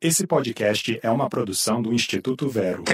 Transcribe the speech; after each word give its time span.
Esse 0.00 0.28
podcast 0.28 1.00
é 1.02 1.10
uma 1.10 1.28
produção 1.28 1.82
do 1.82 1.92
Instituto 1.92 2.48
Vero. 2.48 2.84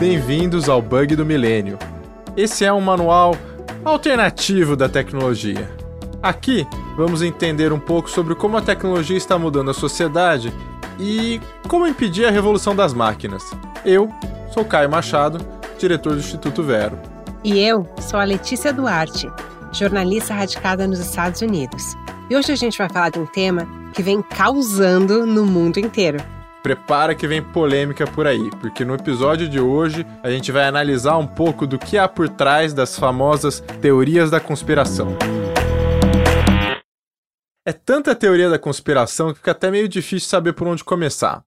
Bem-vindos 0.00 0.68
ao 0.68 0.82
Bug 0.82 1.14
do 1.14 1.24
Milênio. 1.24 1.78
Esse 2.36 2.64
é 2.64 2.72
um 2.72 2.80
manual 2.80 3.36
alternativo 3.84 4.74
da 4.74 4.88
tecnologia. 4.88 5.70
Aqui 6.20 6.66
vamos 6.96 7.22
entender 7.22 7.72
um 7.72 7.78
pouco 7.78 8.10
sobre 8.10 8.34
como 8.34 8.56
a 8.56 8.62
tecnologia 8.62 9.16
está 9.16 9.38
mudando 9.38 9.70
a 9.70 9.74
sociedade 9.74 10.52
e 10.98 11.40
como 11.68 11.86
impedir 11.86 12.24
a 12.24 12.32
revolução 12.32 12.74
das 12.74 12.92
máquinas. 12.92 13.44
Eu 13.84 14.12
sou 14.52 14.64
Caio 14.64 14.90
Machado, 14.90 15.38
diretor 15.78 16.14
do 16.14 16.18
Instituto 16.18 16.64
Vero. 16.64 17.11
E 17.44 17.58
eu 17.58 17.92
sou 18.00 18.20
a 18.20 18.24
Letícia 18.24 18.72
Duarte, 18.72 19.28
jornalista 19.72 20.32
radicada 20.32 20.86
nos 20.86 21.00
Estados 21.00 21.40
Unidos. 21.40 21.96
E 22.30 22.36
hoje 22.36 22.52
a 22.52 22.54
gente 22.54 22.78
vai 22.78 22.88
falar 22.88 23.10
de 23.10 23.18
um 23.18 23.26
tema 23.26 23.66
que 23.92 24.00
vem 24.00 24.22
causando 24.22 25.26
no 25.26 25.44
mundo 25.44 25.78
inteiro. 25.78 26.18
Prepara 26.62 27.16
que 27.16 27.26
vem 27.26 27.42
polêmica 27.42 28.06
por 28.06 28.28
aí, 28.28 28.48
porque 28.60 28.84
no 28.84 28.94
episódio 28.94 29.48
de 29.48 29.58
hoje 29.58 30.06
a 30.22 30.30
gente 30.30 30.52
vai 30.52 30.66
analisar 30.66 31.18
um 31.18 31.26
pouco 31.26 31.66
do 31.66 31.80
que 31.80 31.98
há 31.98 32.06
por 32.06 32.28
trás 32.28 32.72
das 32.72 32.96
famosas 32.96 33.58
teorias 33.80 34.30
da 34.30 34.38
conspiração. 34.38 35.16
É 37.66 37.72
tanta 37.72 38.14
teoria 38.14 38.48
da 38.48 38.58
conspiração 38.58 39.32
que 39.32 39.38
fica 39.38 39.50
até 39.50 39.68
meio 39.68 39.88
difícil 39.88 40.28
saber 40.28 40.52
por 40.52 40.68
onde 40.68 40.84
começar. 40.84 41.42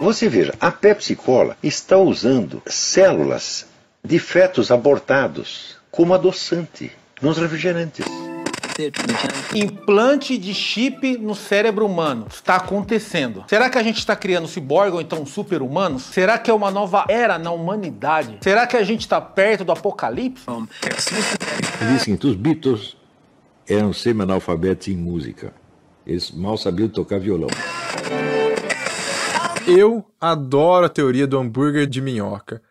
Você 0.00 0.28
veja, 0.28 0.54
a 0.60 0.70
Pepsi 0.70 1.16
Cola 1.16 1.56
está 1.62 1.96
usando 1.96 2.62
células 2.66 3.66
de 4.04 4.18
fetos 4.18 4.70
abortados 4.70 5.76
como 5.90 6.12
adoçante 6.12 6.92
nos 7.22 7.38
refrigerantes. 7.38 8.04
Implante 9.54 10.36
de 10.36 10.52
chip 10.52 11.16
no 11.16 11.34
cérebro 11.34 11.86
humano. 11.86 12.26
Está 12.28 12.56
acontecendo. 12.56 13.42
Será 13.48 13.70
que 13.70 13.78
a 13.78 13.82
gente 13.82 13.98
está 13.98 14.14
criando 14.14 14.46
ciborgue 14.46 14.96
ou 14.96 15.00
então 15.00 15.24
super-humanos? 15.24 16.02
Será 16.02 16.38
que 16.38 16.50
é 16.50 16.54
uma 16.54 16.70
nova 16.70 17.06
era 17.08 17.38
na 17.38 17.50
humanidade? 17.50 18.36
Será 18.42 18.66
que 18.66 18.76
a 18.76 18.84
gente 18.84 19.00
está 19.00 19.18
perto 19.18 19.64
do 19.64 19.72
apocalipse? 19.72 20.44
Dizem 21.90 22.18
que 22.18 22.26
os 22.26 22.36
Beatles 22.36 22.96
eram 23.66 23.94
semi-analfabetos 23.94 24.88
em 24.88 24.96
música. 24.96 25.54
Eles 26.06 26.30
mal 26.30 26.58
sabiam 26.58 26.88
tocar 26.88 27.18
violão. 27.18 27.48
Eu 29.66 30.04
adoro 30.20 30.86
a 30.86 30.88
teoria 30.88 31.26
do 31.26 31.36
hambúrguer 31.36 31.86
de 31.86 32.00
minhoca. 32.00 32.62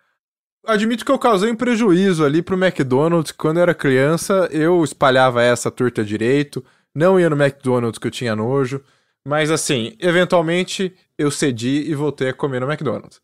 Admito 0.65 1.03
que 1.03 1.11
eu 1.11 1.19
causei 1.19 1.51
um 1.51 1.55
prejuízo 1.55 2.23
ali 2.23 2.41
pro 2.41 2.57
McDonald's. 2.57 3.33
Quando 3.33 3.57
eu 3.57 3.63
era 3.63 3.75
criança, 3.75 4.47
eu 4.49 4.81
espalhava 4.81 5.43
essa 5.43 5.69
torta 5.69 6.05
direito, 6.05 6.63
não 6.93 7.19
ia 7.19 7.29
no 7.29 7.35
McDonald's 7.35 7.99
que 7.99 8.07
eu 8.07 8.11
tinha 8.11 8.35
nojo. 8.35 8.81
Mas 9.27 9.51
assim, 9.51 9.95
eventualmente 9.99 10.95
eu 11.17 11.29
cedi 11.29 11.83
e 11.89 11.93
voltei 11.93 12.29
a 12.29 12.33
comer 12.33 12.61
no 12.61 12.71
McDonald's. 12.71 13.19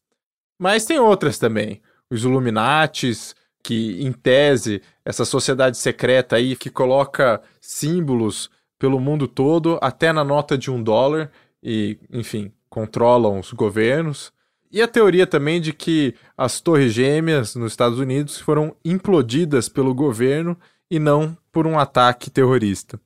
Mas 0.60 0.86
tem 0.86 1.00
outras 1.00 1.40
também. 1.40 1.82
Os 2.10 2.26
Illuminates, 2.26 3.34
que 3.64 4.04
em 4.04 4.12
tese, 4.12 4.82
essa 5.06 5.24
sociedade 5.24 5.78
secreta 5.78 6.36
aí 6.36 6.58
que 6.58 6.70
coloca 6.70 7.42
símbolos 7.62 8.50
pelo 8.78 9.00
mundo 9.00 9.28
todo, 9.28 9.80
até 9.82 10.12
na 10.12 10.24
nota 10.24 10.58
de 10.58 10.70
um 10.70 10.84
dólar, 10.84 11.32
e, 11.64 11.98
enfim, 12.12 12.52
controlam 12.72 13.38
os 13.38 13.52
governos. 13.52 14.32
E 14.72 14.82
a 14.82 14.88
teoria 14.88 15.28
também 15.28 15.60
de 15.60 15.74
que 15.74 16.16
as 16.38 16.62
torres 16.62 16.94
gêmeas 16.94 17.54
nos 17.54 17.74
Estados 17.74 18.00
Unidos 18.00 18.40
foram 18.40 18.74
implodidas 18.84 19.68
pelo 19.68 19.94
governo 19.94 20.58
e 20.90 20.98
não 20.98 21.38
por 21.52 21.68
um 21.68 21.78
ataque 21.78 22.32
terrorista. 22.32 23.00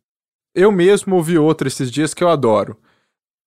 Eu 0.54 0.72
mesmo 0.72 1.16
ouvi 1.16 1.38
outra 1.38 1.68
esses 1.68 1.92
dias 1.92 2.14
que 2.14 2.24
eu 2.24 2.30
adoro. 2.30 2.78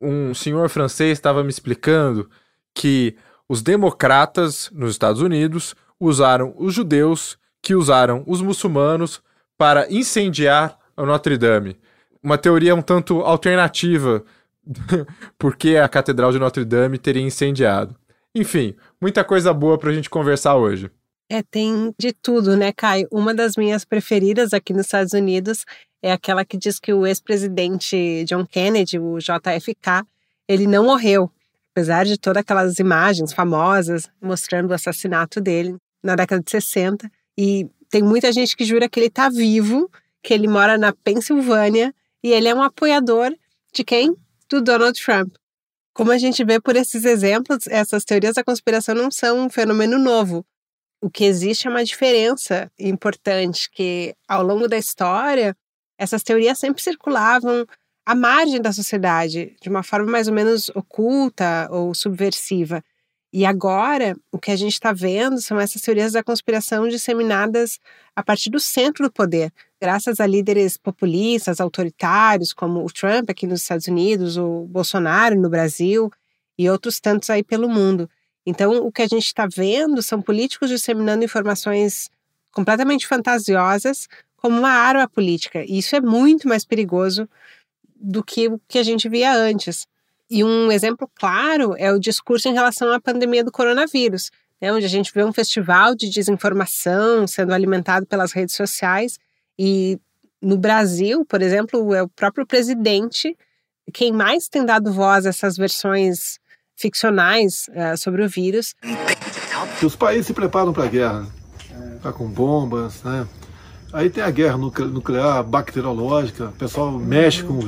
Um 0.01 0.35
senhor 0.35 0.69
francês 0.69 1.13
estava 1.13 1.45
me 1.45 1.51
explicando 1.51 2.29
que 2.75 3.17
os 3.49 3.63
democratas 3.63 4.69
nos 4.73 4.91
Estados 4.91 5.23
Unidos 5.23 5.75
usaram 6.01 6.53
os 6.59 6.75
judeus, 6.75 7.39
que 7.63 7.75
usaram 7.75 8.25
os 8.27 8.43
muçulmanos 8.43 9.23
para 9.57 9.91
incendiar 9.93 10.77
a 10.97 11.05
Notre 11.05 11.39
Dame. 11.39 11.79
Uma 12.21 12.37
teoria 12.37 12.75
um 12.75 12.83
tanto 12.83 13.21
alternativa 13.21 14.25
porque 15.39 15.77
a 15.77 15.89
Catedral 15.89 16.33
de 16.33 16.39
Notre 16.39 16.65
Dame 16.65 16.99
teria 16.99 17.23
incendiado. 17.23 17.97
Enfim, 18.35 18.75
muita 19.01 19.25
coisa 19.25 19.53
boa 19.53 19.79
para 19.79 19.91
a 19.91 19.95
gente 19.95 20.11
conversar 20.11 20.57
hoje. 20.57 20.91
É, 21.31 21.43
tem 21.43 21.95
de 21.99 22.13
tudo, 22.13 22.57
né, 22.57 22.73
Caio? 22.73 23.07
Uma 23.11 23.35
das 23.35 23.57
minhas 23.57 23.85
preferidas 23.85 24.55
aqui 24.55 24.73
nos 24.73 24.87
Estados 24.87 25.13
Unidos 25.13 25.65
é 26.03 26.13
aquela 26.13 26.45
que 26.45 26.57
diz 26.57 26.79
que 26.79 26.93
o 26.93 27.07
ex-presidente 27.07 28.25
John 28.25 28.47
Kennedy, 28.47 28.99
o 28.99 29.19
JFK, 29.19 30.07
ele 30.49 30.67
não 30.67 30.85
morreu, 30.85 31.31
apesar 31.73 32.05
de 32.05 32.17
todas 32.17 32.41
aquelas 32.41 32.79
imagens 32.79 33.33
famosas 33.33 34.09
mostrando 34.23 34.71
o 34.71 34.75
assassinato 34.75 35.41
dele 35.41 35.77
na 36.03 36.17
década 36.17 36.43
de 36.43 36.51
60. 36.51 37.11
E 37.37 37.69
tem 37.91 38.03
muita 38.03 38.33
gente 38.33 38.57
que 38.57 38.65
jura 38.65 38.89
que 38.89 38.99
ele 38.99 39.09
está 39.09 39.29
vivo, 39.29 39.91
que 40.23 40.33
ele 40.33 40.49
mora 40.49 40.79
na 40.79 40.93
Pensilvânia 40.93 41.95
e 42.23 42.33
ele 42.33 42.49
é 42.49 42.55
um 42.55 42.63
apoiador 42.63 43.35
de 43.73 43.85
quem? 43.85 44.17
Do 44.49 44.61
Donald 44.63 45.01
Trump. 45.03 45.35
Como 45.95 46.13
a 46.13 46.19
gente 46.19 46.45
vê 46.45 46.61
por 46.61 46.77
esses 46.77 47.05
exemplos, 47.05 47.67
essas 47.67 48.05
teorias 48.05 48.35
da 48.35 48.45
conspiração 48.45 48.95
não 48.95 49.11
são 49.11 49.47
um 49.47 49.51
fenômeno 49.51 49.99
novo. 49.99 50.47
O 51.01 51.11
que 51.11 51.25
existe 51.25 51.67
é 51.67 51.71
uma 51.71 51.85
diferença 51.85 52.71
importante, 52.79 53.71
que 53.71 54.15
ao 54.27 54.43
longo 54.43 54.69
da 54.69 54.79
história, 54.79 55.57
essas 55.99 56.23
teorias 56.23 56.59
sempre 56.59 56.83
circulavam 56.83 57.67
à 58.07 58.15
margem 58.15 58.61
da 58.61 58.73
sociedade, 58.73 59.57
de 59.61 59.69
uma 59.69 59.83
forma 59.83 60.11
mais 60.11 60.29
ou 60.29 60.35
menos 60.35 60.69
oculta 60.71 61.69
ou 61.71 61.95
subversiva. 61.95 62.83
E 63.39 63.47
agora, 63.47 64.17
o 64.33 64.39
que 64.39 64.51
a 64.51 64.57
gente 64.57 64.73
está 64.73 64.93
vendo 64.93 65.41
são 65.41 65.61
essas 65.61 65.81
teorias 65.81 66.11
da 66.11 66.25
conspiração 66.25 66.89
disseminadas 66.89 67.79
a 68.17 68.21
partir 68.21 68.51
do 68.51 68.59
centro 68.59 69.05
do 69.05 69.13
poder, 69.13 69.53
graças 69.81 70.19
a 70.19 70.27
líderes 70.27 70.77
populistas, 70.77 71.61
autoritários, 71.61 72.53
como 72.53 72.85
o 72.85 72.93
Trump 72.93 73.31
aqui 73.31 73.47
nos 73.47 73.61
Estados 73.61 73.87
Unidos, 73.87 74.37
o 74.37 74.65
Bolsonaro 74.65 75.41
no 75.41 75.49
Brasil 75.49 76.11
e 76.59 76.69
outros 76.69 76.99
tantos 76.99 77.31
aí 77.31 77.45
pelo 77.45 77.69
mundo. 77.69 78.11
Então, 78.45 78.85
o 78.85 78.91
que 78.91 79.03
a 79.03 79.07
gente 79.07 79.27
está 79.27 79.47
vendo 79.47 80.03
são 80.03 80.21
políticos 80.21 80.69
disseminando 80.69 81.25
informações 81.25 82.11
completamente 82.51 83.07
fantasiosas 83.07 84.09
como 84.37 84.59
uma 84.59 84.73
arma 84.73 85.09
política. 85.09 85.63
E 85.65 85.79
isso 85.79 85.95
é 85.95 86.01
muito 86.01 86.49
mais 86.49 86.65
perigoso 86.65 87.29
do 87.95 88.21
que 88.25 88.49
o 88.49 88.61
que 88.67 88.81
a 88.81 88.83
gente 88.83 89.09
via 89.09 89.33
antes. 89.33 89.87
E 90.31 90.45
um 90.45 90.71
exemplo 90.71 91.11
claro 91.15 91.75
é 91.77 91.93
o 91.93 91.99
discurso 91.99 92.49
em 92.49 92.55
relação 92.55 92.93
à 92.93 93.01
pandemia 93.01 93.43
do 93.43 93.53
coronavírus, 93.53 94.31
né, 94.61 94.73
onde 94.73 94.85
a 94.85 94.89
gente 94.89 95.13
vê 95.15 95.25
um 95.25 95.33
festival 95.33 95.95
de 95.95 96.11
desinformação 96.11 97.27
sendo 97.27 97.53
alimentado 97.53 98.07
pelas 98.07 98.33
redes 98.33 98.55
sociais. 98.55 99.19
E 99.59 99.99
no 100.41 100.59
Brasil, 100.59 101.25
por 101.25 101.41
exemplo, 101.41 101.95
é 101.95 102.03
o 102.03 102.09
próprio 102.09 102.47
presidente 102.47 103.37
quem 103.93 104.13
mais 104.13 104.49
tem 104.49 104.65
dado 104.65 104.93
voz 104.93 105.27
a 105.27 105.31
essas 105.31 105.57
versões 105.57 106.39
ficcionais 106.77 107.67
uh, 107.69 107.97
sobre 107.97 108.23
o 108.23 108.29
vírus. 108.29 108.75
Os 109.83 109.97
países 109.97 110.27
se 110.27 110.35
preparam 110.35 110.73
para 110.73 110.85
a 110.85 110.89
guerra, 110.89 111.27
tá 112.03 112.13
com 112.13 112.29
bombas, 112.29 113.03
né? 113.03 113.27
Aí 113.93 114.11
tem 114.11 114.23
a 114.23 114.31
guerra 114.31 114.59
nuclear, 114.59 115.43
bacteriológica, 115.43 116.47
o 116.47 116.53
pessoal 116.53 116.93
mexe 116.93 117.43
com, 117.43 117.59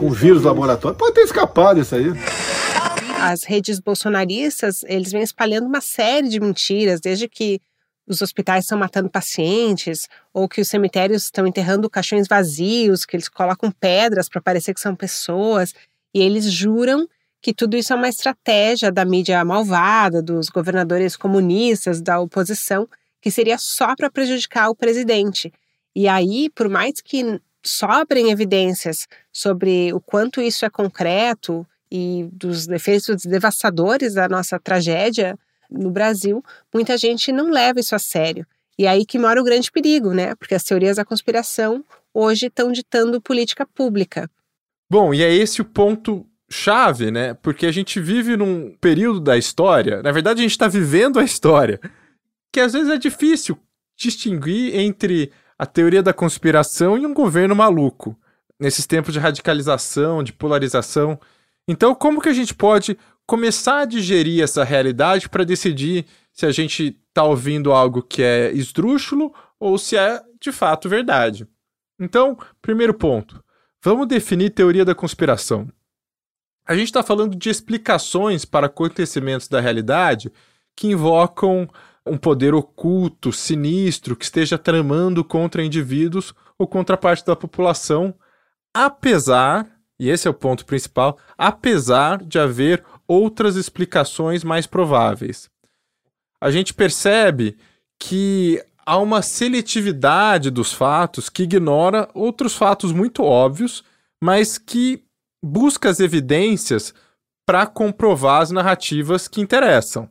com 0.00 0.10
vírus 0.10 0.42
laboratório. 0.42 0.98
Pode 0.98 1.14
ter 1.14 1.22
escapado 1.22 1.80
isso 1.80 1.94
aí. 1.94 2.06
As 3.20 3.44
redes 3.44 3.78
bolsonaristas, 3.78 4.82
eles 4.84 5.12
vêm 5.12 5.22
espalhando 5.22 5.66
uma 5.66 5.80
série 5.80 6.28
de 6.28 6.40
mentiras, 6.40 7.00
desde 7.00 7.28
que 7.28 7.60
os 8.06 8.20
hospitais 8.20 8.64
estão 8.64 8.76
matando 8.76 9.08
pacientes, 9.08 10.08
ou 10.32 10.48
que 10.48 10.60
os 10.60 10.68
cemitérios 10.68 11.24
estão 11.24 11.46
enterrando 11.46 11.88
caixões 11.88 12.26
vazios, 12.28 13.06
que 13.06 13.16
eles 13.16 13.28
colocam 13.28 13.70
pedras 13.70 14.28
para 14.28 14.42
parecer 14.42 14.74
que 14.74 14.80
são 14.80 14.94
pessoas, 14.94 15.72
e 16.12 16.20
eles 16.20 16.44
juram 16.44 17.08
que 17.40 17.54
tudo 17.54 17.76
isso 17.76 17.92
é 17.92 17.96
uma 17.96 18.08
estratégia 18.08 18.90
da 18.90 19.04
mídia 19.04 19.44
malvada, 19.44 20.20
dos 20.20 20.48
governadores 20.48 21.16
comunistas, 21.16 22.00
da 22.00 22.18
oposição, 22.18 22.88
que 23.24 23.30
seria 23.30 23.56
só 23.56 23.96
para 23.96 24.10
prejudicar 24.10 24.68
o 24.68 24.74
presidente. 24.74 25.50
E 25.96 26.06
aí, 26.06 26.50
por 26.50 26.68
mais 26.68 27.00
que 27.00 27.40
sobrem 27.62 28.30
evidências 28.30 29.08
sobre 29.32 29.90
o 29.94 29.98
quanto 29.98 30.42
isso 30.42 30.66
é 30.66 30.68
concreto 30.68 31.66
e 31.90 32.28
dos 32.30 32.68
efeitos 32.68 33.24
devastadores 33.24 34.12
da 34.12 34.28
nossa 34.28 34.60
tragédia 34.60 35.38
no 35.70 35.90
Brasil, 35.90 36.44
muita 36.72 36.98
gente 36.98 37.32
não 37.32 37.50
leva 37.50 37.80
isso 37.80 37.94
a 37.94 37.98
sério. 37.98 38.46
E 38.78 38.86
aí 38.86 39.06
que 39.06 39.18
mora 39.18 39.40
o 39.40 39.44
grande 39.44 39.72
perigo, 39.72 40.12
né? 40.12 40.34
Porque 40.34 40.54
as 40.54 40.62
teorias 40.62 40.98
da 40.98 41.04
conspiração 41.04 41.82
hoje 42.12 42.48
estão 42.48 42.70
ditando 42.70 43.22
política 43.22 43.64
pública. 43.64 44.30
Bom, 44.90 45.14
e 45.14 45.22
é 45.22 45.32
esse 45.32 45.62
o 45.62 45.64
ponto 45.64 46.26
chave, 46.50 47.10
né? 47.10 47.32
Porque 47.32 47.64
a 47.64 47.72
gente 47.72 47.98
vive 48.00 48.36
num 48.36 48.76
período 48.82 49.18
da 49.18 49.38
história, 49.38 50.02
na 50.02 50.12
verdade 50.12 50.40
a 50.40 50.42
gente 50.42 50.50
está 50.50 50.68
vivendo 50.68 51.18
a 51.18 51.24
história 51.24 51.80
que 52.54 52.60
às 52.60 52.72
vezes 52.72 52.88
é 52.88 52.96
difícil 52.96 53.58
distinguir 53.96 54.76
entre 54.76 55.32
a 55.58 55.66
teoria 55.66 56.00
da 56.00 56.12
conspiração 56.12 56.96
e 56.96 57.04
um 57.04 57.12
governo 57.12 57.52
maluco, 57.52 58.16
nesses 58.60 58.86
tempos 58.86 59.12
de 59.12 59.18
radicalização, 59.18 60.22
de 60.22 60.32
polarização. 60.32 61.18
Então, 61.66 61.96
como 61.96 62.20
que 62.20 62.28
a 62.28 62.32
gente 62.32 62.54
pode 62.54 62.96
começar 63.26 63.80
a 63.80 63.84
digerir 63.84 64.40
essa 64.40 64.62
realidade 64.62 65.28
para 65.28 65.42
decidir 65.42 66.06
se 66.32 66.46
a 66.46 66.52
gente 66.52 66.96
está 67.08 67.24
ouvindo 67.24 67.72
algo 67.72 68.00
que 68.00 68.22
é 68.22 68.52
esdrúxulo 68.52 69.34
ou 69.58 69.76
se 69.76 69.96
é 69.96 70.22
de 70.40 70.52
fato 70.52 70.88
verdade? 70.88 71.48
Então, 71.98 72.38
primeiro 72.62 72.94
ponto, 72.94 73.42
vamos 73.82 74.06
definir 74.06 74.50
teoria 74.50 74.84
da 74.84 74.94
conspiração. 74.94 75.68
A 76.64 76.76
gente 76.76 76.86
está 76.86 77.02
falando 77.02 77.34
de 77.34 77.50
explicações 77.50 78.44
para 78.44 78.66
acontecimentos 78.66 79.48
da 79.48 79.60
realidade 79.60 80.32
que 80.76 80.86
invocam 80.86 81.68
um 82.06 82.16
poder 82.16 82.54
oculto, 82.54 83.32
sinistro, 83.32 84.14
que 84.14 84.24
esteja 84.24 84.58
tramando 84.58 85.24
contra 85.24 85.64
indivíduos 85.64 86.34
ou 86.58 86.66
contra 86.66 86.96
parte 86.96 87.24
da 87.24 87.34
população, 87.34 88.14
apesar, 88.72 89.66
e 89.98 90.10
esse 90.10 90.28
é 90.28 90.30
o 90.30 90.34
ponto 90.34 90.66
principal, 90.66 91.18
apesar 91.36 92.22
de 92.22 92.38
haver 92.38 92.84
outras 93.08 93.56
explicações 93.56 94.44
mais 94.44 94.66
prováveis. 94.66 95.48
A 96.40 96.50
gente 96.50 96.74
percebe 96.74 97.56
que 97.98 98.62
há 98.84 98.98
uma 98.98 99.22
seletividade 99.22 100.50
dos 100.50 100.72
fatos 100.72 101.30
que 101.30 101.44
ignora 101.44 102.08
outros 102.12 102.54
fatos 102.54 102.92
muito 102.92 103.22
óbvios, 103.22 103.82
mas 104.22 104.58
que 104.58 105.02
busca 105.42 105.88
as 105.88 106.00
evidências 106.00 106.92
para 107.46 107.66
comprovar 107.66 108.42
as 108.42 108.50
narrativas 108.50 109.28
que 109.28 109.40
interessam. 109.40 110.08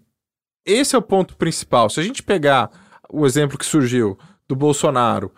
Esse 0.65 0.95
é 0.95 0.99
o 0.99 1.01
ponto 1.01 1.35
principal. 1.35 1.89
Se 1.89 1.99
a 1.99 2.03
gente 2.03 2.23
pegar 2.23 2.69
o 3.09 3.25
exemplo 3.25 3.57
que 3.57 3.65
surgiu 3.65 4.17
do 4.47 4.55
Bolsonaro, 4.55 5.31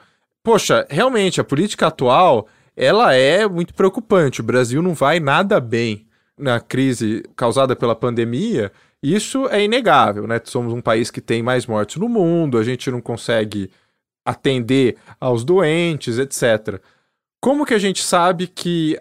poxa, 0.44 0.86
realmente 0.90 1.42
a 1.42 1.44
política 1.44 1.88
atual 1.88 2.48
ela 2.76 3.14
é 3.14 3.48
muito 3.48 3.74
preocupante. 3.74 4.42
O 4.42 4.44
Brasil 4.44 4.82
não 4.82 4.94
vai 4.94 5.20
nada 5.20 5.60
bem 5.60 6.08
na 6.38 6.60
crise 6.60 7.24
causada 7.36 7.76
pela 7.76 7.96
pandemia. 7.96 8.72
Isso 9.02 9.48
é 9.50 9.64
inegável, 9.64 10.28
né? 10.28 10.42
Somos 10.44 10.74
um 10.74 10.82
país 10.82 11.10
que 11.10 11.22
tem 11.22 11.42
mais 11.42 11.66
mortes 11.66 11.98
no 11.98 12.10
mundo, 12.10 12.58
a 12.58 12.64
gente 12.64 12.92
não 12.92 13.00
consegue 13.00 13.72
atender 14.26 14.98
aos 15.20 15.44
doentes, 15.44 16.18
etc. 16.18 16.82
Como 17.40 17.66
que 17.66 17.74
a 17.74 17.80
gente 17.80 18.02
sabe 18.02 18.48
que 18.48 19.00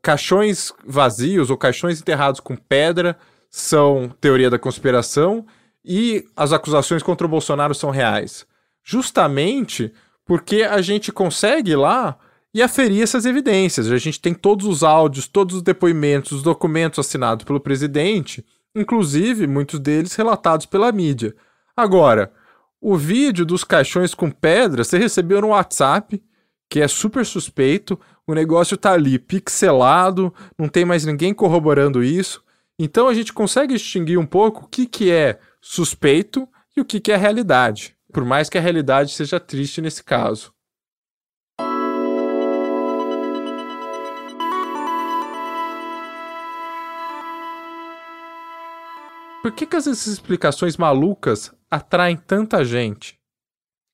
caixões 0.00 0.72
vazios 0.84 1.50
ou 1.50 1.56
caixões 1.56 2.00
enterrados 2.00 2.38
com 2.38 2.56
pedra 2.56 3.18
são 3.50 4.08
teoria 4.20 4.50
da 4.50 4.58
conspiração 4.58 5.46
e 5.84 6.24
as 6.36 6.52
acusações 6.52 7.02
contra 7.02 7.26
o 7.26 7.30
Bolsonaro 7.30 7.74
são 7.74 7.90
reais? 7.90 8.46
Justamente 8.82 9.92
porque 10.24 10.62
a 10.62 10.80
gente 10.82 11.12
consegue 11.12 11.74
lá 11.76 12.18
e 12.52 12.62
aferir 12.62 13.02
essas 13.02 13.26
evidências. 13.26 13.90
A 13.90 13.98
gente 13.98 14.20
tem 14.20 14.32
todos 14.32 14.66
os 14.66 14.82
áudios, 14.82 15.28
todos 15.28 15.56
os 15.56 15.62
depoimentos, 15.62 16.32
os 16.32 16.42
documentos 16.42 16.98
assinados 16.98 17.44
pelo 17.44 17.60
presidente, 17.60 18.44
inclusive 18.74 19.46
muitos 19.46 19.78
deles 19.78 20.14
relatados 20.14 20.66
pela 20.66 20.90
mídia. 20.90 21.34
Agora, 21.76 22.32
o 22.80 22.96
vídeo 22.96 23.44
dos 23.44 23.62
caixões 23.62 24.14
com 24.14 24.30
pedra 24.30 24.84
você 24.84 24.98
recebeu 24.98 25.40
no 25.40 25.48
WhatsApp, 25.48 26.22
que 26.68 26.80
é 26.80 26.88
super 26.88 27.24
suspeito, 27.24 27.98
o 28.26 28.34
negócio 28.34 28.76
tá 28.76 28.92
ali 28.92 29.18
pixelado, 29.18 30.34
não 30.58 30.68
tem 30.68 30.84
mais 30.84 31.04
ninguém 31.04 31.32
corroborando 31.32 32.02
isso. 32.02 32.42
Então 32.78 33.08
a 33.08 33.14
gente 33.14 33.32
consegue 33.32 33.72
distinguir 33.72 34.18
um 34.18 34.26
pouco 34.26 34.64
o 34.64 34.68
que, 34.68 34.86
que 34.86 35.10
é 35.10 35.40
suspeito 35.62 36.46
e 36.76 36.80
o 36.80 36.84
que, 36.84 37.00
que 37.00 37.10
é 37.10 37.16
realidade, 37.16 37.96
por 38.12 38.22
mais 38.22 38.50
que 38.50 38.58
a 38.58 38.60
realidade 38.60 39.12
seja 39.12 39.40
triste 39.40 39.80
nesse 39.80 40.04
caso. 40.04 40.54
Por 49.42 49.52
que, 49.52 49.64
que 49.64 49.76
essas 49.76 50.06
explicações 50.06 50.76
malucas 50.76 51.54
atraem 51.70 52.16
tanta 52.16 52.62
gente? 52.62 53.18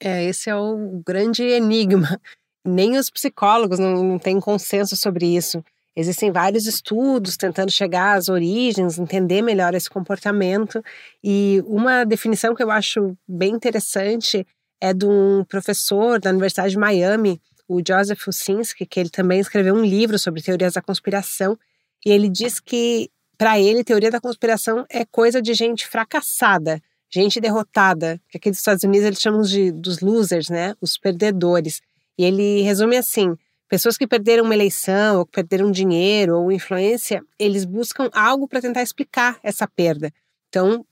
É, 0.03 0.25
esse 0.25 0.51
é 0.51 0.57
o 0.57 1.01
grande 1.07 1.45
enigma. 1.45 2.19
Nem 2.67 2.97
os 2.97 3.11
psicólogos 3.11 3.79
não, 3.79 4.03
não 4.03 4.19
têm 4.19 4.41
consenso 4.41 4.97
sobre 4.97 5.27
isso. 5.37 5.63
Existem 5.95 6.33
vários 6.33 6.67
estudos 6.67 7.37
tentando 7.37 7.71
chegar 7.71 8.17
às 8.17 8.29
origens, 8.29 8.99
entender 8.99 9.43
melhor 9.43 9.75
esse 9.75 9.91
comportamento. 9.91 10.83
E 11.23 11.63
uma 11.67 12.05
definição 12.05 12.55
que 12.55 12.63
eu 12.63 12.71
acho 12.71 13.17
bem 13.29 13.53
interessante 13.53 14.47
é 14.81 14.95
de 14.95 15.07
um 15.07 15.45
professor 15.45 16.19
da 16.19 16.31
Universidade 16.31 16.73
de 16.73 16.79
Miami, 16.79 17.41
o 17.69 17.81
Joseph 17.87 18.27
Usinski, 18.27 18.87
que 18.87 18.99
ele 18.99 19.11
também 19.11 19.39
escreveu 19.39 19.75
um 19.75 19.85
livro 19.85 20.19
sobre 20.19 20.43
teorias 20.43 20.75
da 20.75 20.83
conspiração. 20.83 21.59
E 22.05 22.11
ele 22.11 22.29
diz 22.29 22.59
que, 22.59 23.11
para 23.39 23.61
ele, 23.61 23.85
teoria 23.85 24.11
da 24.11 24.21
conspiração 24.21 24.85
é 24.91 25.05
coisa 25.05 25.41
de 25.41 25.55
gente 25.55 25.87
fracassada, 25.87 26.81
gente 27.11 27.41
derrotada, 27.41 28.21
que 28.29 28.39
aqui 28.39 28.49
nos 28.49 28.59
Estados 28.59 28.83
Unidos 28.83 29.07
eles 29.07 29.21
chamam 29.21 29.43
de 29.43 29.71
dos 29.71 30.01
losers, 30.01 30.49
né? 30.49 30.75
Os 30.81 30.97
perdedores. 30.97 31.81
E 32.19 32.25
ele 32.25 32.63
resume 32.63 32.97
assim: 32.97 33.37
Pessoas 33.73 33.97
que 33.97 34.07
perderam 34.07 34.45
uma 34.45 34.53
eleição, 34.53 35.21
ou 35.21 35.25
que 35.25 35.33
perderam 35.33 35.71
dinheiro 35.71 36.39
ou 36.39 36.53
influência, 36.53 37.25
eles 37.39 37.65
buscam 37.65 38.11
algo 38.13 38.47
para 38.47 38.61
tentar 38.61 38.83
explicar 38.83 39.41
essa 39.43 39.67
perda. 39.67 40.13
Então, 40.51 40.85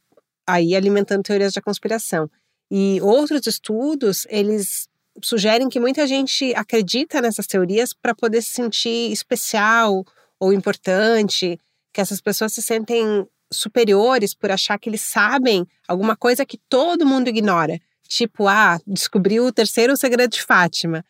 aí 0.46 0.74
alimentando 0.74 1.22
teorias 1.22 1.52
da 1.52 1.60
conspiração. 1.60 2.30
E 2.70 2.98
outros 3.02 3.46
estudos, 3.46 4.26
eles 4.30 4.88
sugerem 5.22 5.68
que 5.68 5.78
muita 5.78 6.06
gente 6.06 6.54
acredita 6.54 7.20
nessas 7.20 7.46
teorias 7.46 7.92
para 7.92 8.14
poder 8.14 8.40
se 8.40 8.52
sentir 8.52 9.12
especial 9.12 10.02
ou 10.38 10.50
importante, 10.50 11.60
que 11.92 12.00
essas 12.00 12.18
pessoas 12.18 12.54
se 12.54 12.62
sentem 12.62 13.28
superiores 13.52 14.32
por 14.32 14.50
achar 14.50 14.78
que 14.78 14.88
eles 14.88 15.02
sabem 15.02 15.66
alguma 15.86 16.16
coisa 16.16 16.46
que 16.46 16.56
todo 16.56 17.04
mundo 17.04 17.28
ignora. 17.28 17.78
Tipo, 18.08 18.48
ah, 18.48 18.80
descobriu 18.86 19.44
o 19.44 19.52
terceiro 19.52 19.94
segredo 19.98 20.30
de 20.30 20.42
Fátima. 20.42 21.04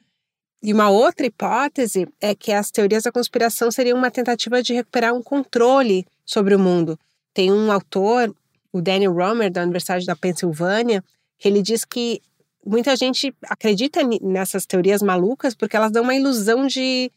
E 0.62 0.74
uma 0.74 0.90
outra 0.90 1.26
hipótese 1.26 2.06
é 2.20 2.34
que 2.34 2.52
as 2.52 2.70
teorias 2.70 3.04
da 3.04 3.12
conspiração 3.12 3.70
seriam 3.70 3.96
uma 3.96 4.10
tentativa 4.10 4.62
de 4.62 4.74
recuperar 4.74 5.14
um 5.14 5.22
controle 5.22 6.06
sobre 6.24 6.54
o 6.54 6.58
mundo. 6.58 6.98
Tem 7.32 7.50
um 7.50 7.72
autor, 7.72 8.34
o 8.70 8.82
Daniel 8.82 9.14
Romer, 9.14 9.50
da 9.50 9.62
Universidade 9.62 10.04
da 10.04 10.14
Pensilvânia, 10.14 11.02
que 11.38 11.48
ele 11.48 11.62
diz 11.62 11.84
que 11.84 12.20
muita 12.64 12.94
gente 12.94 13.34
acredita 13.44 14.00
nessas 14.20 14.66
teorias 14.66 15.00
malucas 15.00 15.54
porque 15.54 15.76
elas 15.76 15.90
dão 15.90 16.02
uma 16.02 16.14
ilusão 16.14 16.66
de, 16.66 17.10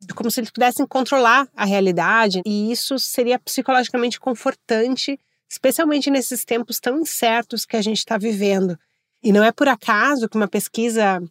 de 0.00 0.12
como 0.14 0.30
se 0.30 0.40
eles 0.40 0.50
pudessem 0.50 0.86
controlar 0.86 1.48
a 1.56 1.64
realidade, 1.64 2.42
e 2.44 2.70
isso 2.70 2.98
seria 2.98 3.38
psicologicamente 3.38 4.20
confortante, 4.20 5.18
especialmente 5.48 6.10
nesses 6.10 6.44
tempos 6.44 6.78
tão 6.78 7.00
incertos 7.00 7.64
que 7.64 7.76
a 7.76 7.82
gente 7.82 7.98
está 7.98 8.18
vivendo. 8.18 8.78
E 9.22 9.32
não 9.32 9.42
é 9.42 9.50
por 9.50 9.68
acaso 9.68 10.28
que 10.28 10.36
uma 10.36 10.48
pesquisa 10.48 11.22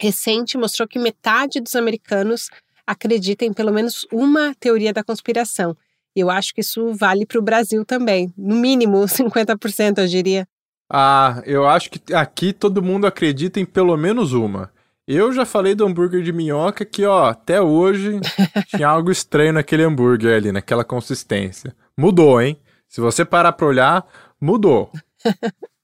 recente 0.00 0.58
mostrou 0.58 0.86
que 0.86 0.98
metade 0.98 1.60
dos 1.60 1.74
americanos 1.74 2.50
acredita 2.86 3.44
em 3.44 3.52
pelo 3.52 3.72
menos 3.72 4.06
uma 4.12 4.54
teoria 4.54 4.92
da 4.92 5.02
conspiração. 5.02 5.76
E 6.14 6.20
eu 6.20 6.30
acho 6.30 6.54
que 6.54 6.60
isso 6.60 6.92
vale 6.94 7.26
para 7.26 7.38
o 7.38 7.42
Brasil 7.42 7.84
também. 7.84 8.32
No 8.36 8.56
mínimo 8.56 8.98
50%, 9.04 9.98
eu 9.98 10.06
diria. 10.06 10.48
Ah, 10.90 11.42
eu 11.44 11.66
acho 11.66 11.90
que 11.90 12.14
aqui 12.14 12.52
todo 12.52 12.82
mundo 12.82 13.06
acredita 13.06 13.58
em 13.58 13.64
pelo 13.64 13.96
menos 13.96 14.32
uma. 14.32 14.70
Eu 15.06 15.32
já 15.32 15.44
falei 15.44 15.74
do 15.74 15.86
hambúrguer 15.86 16.22
de 16.22 16.32
minhoca 16.32 16.84
que, 16.84 17.04
ó, 17.04 17.26
até 17.26 17.60
hoje 17.60 18.20
tinha 18.68 18.88
algo 18.88 19.10
estranho 19.10 19.52
naquele 19.52 19.84
hambúrguer 19.84 20.36
ali, 20.36 20.50
naquela 20.50 20.84
consistência. 20.84 21.74
Mudou, 21.96 22.40
hein? 22.40 22.58
Se 22.88 23.00
você 23.00 23.24
parar 23.24 23.52
pra 23.52 23.66
olhar, 23.66 24.06
mudou. 24.40 24.90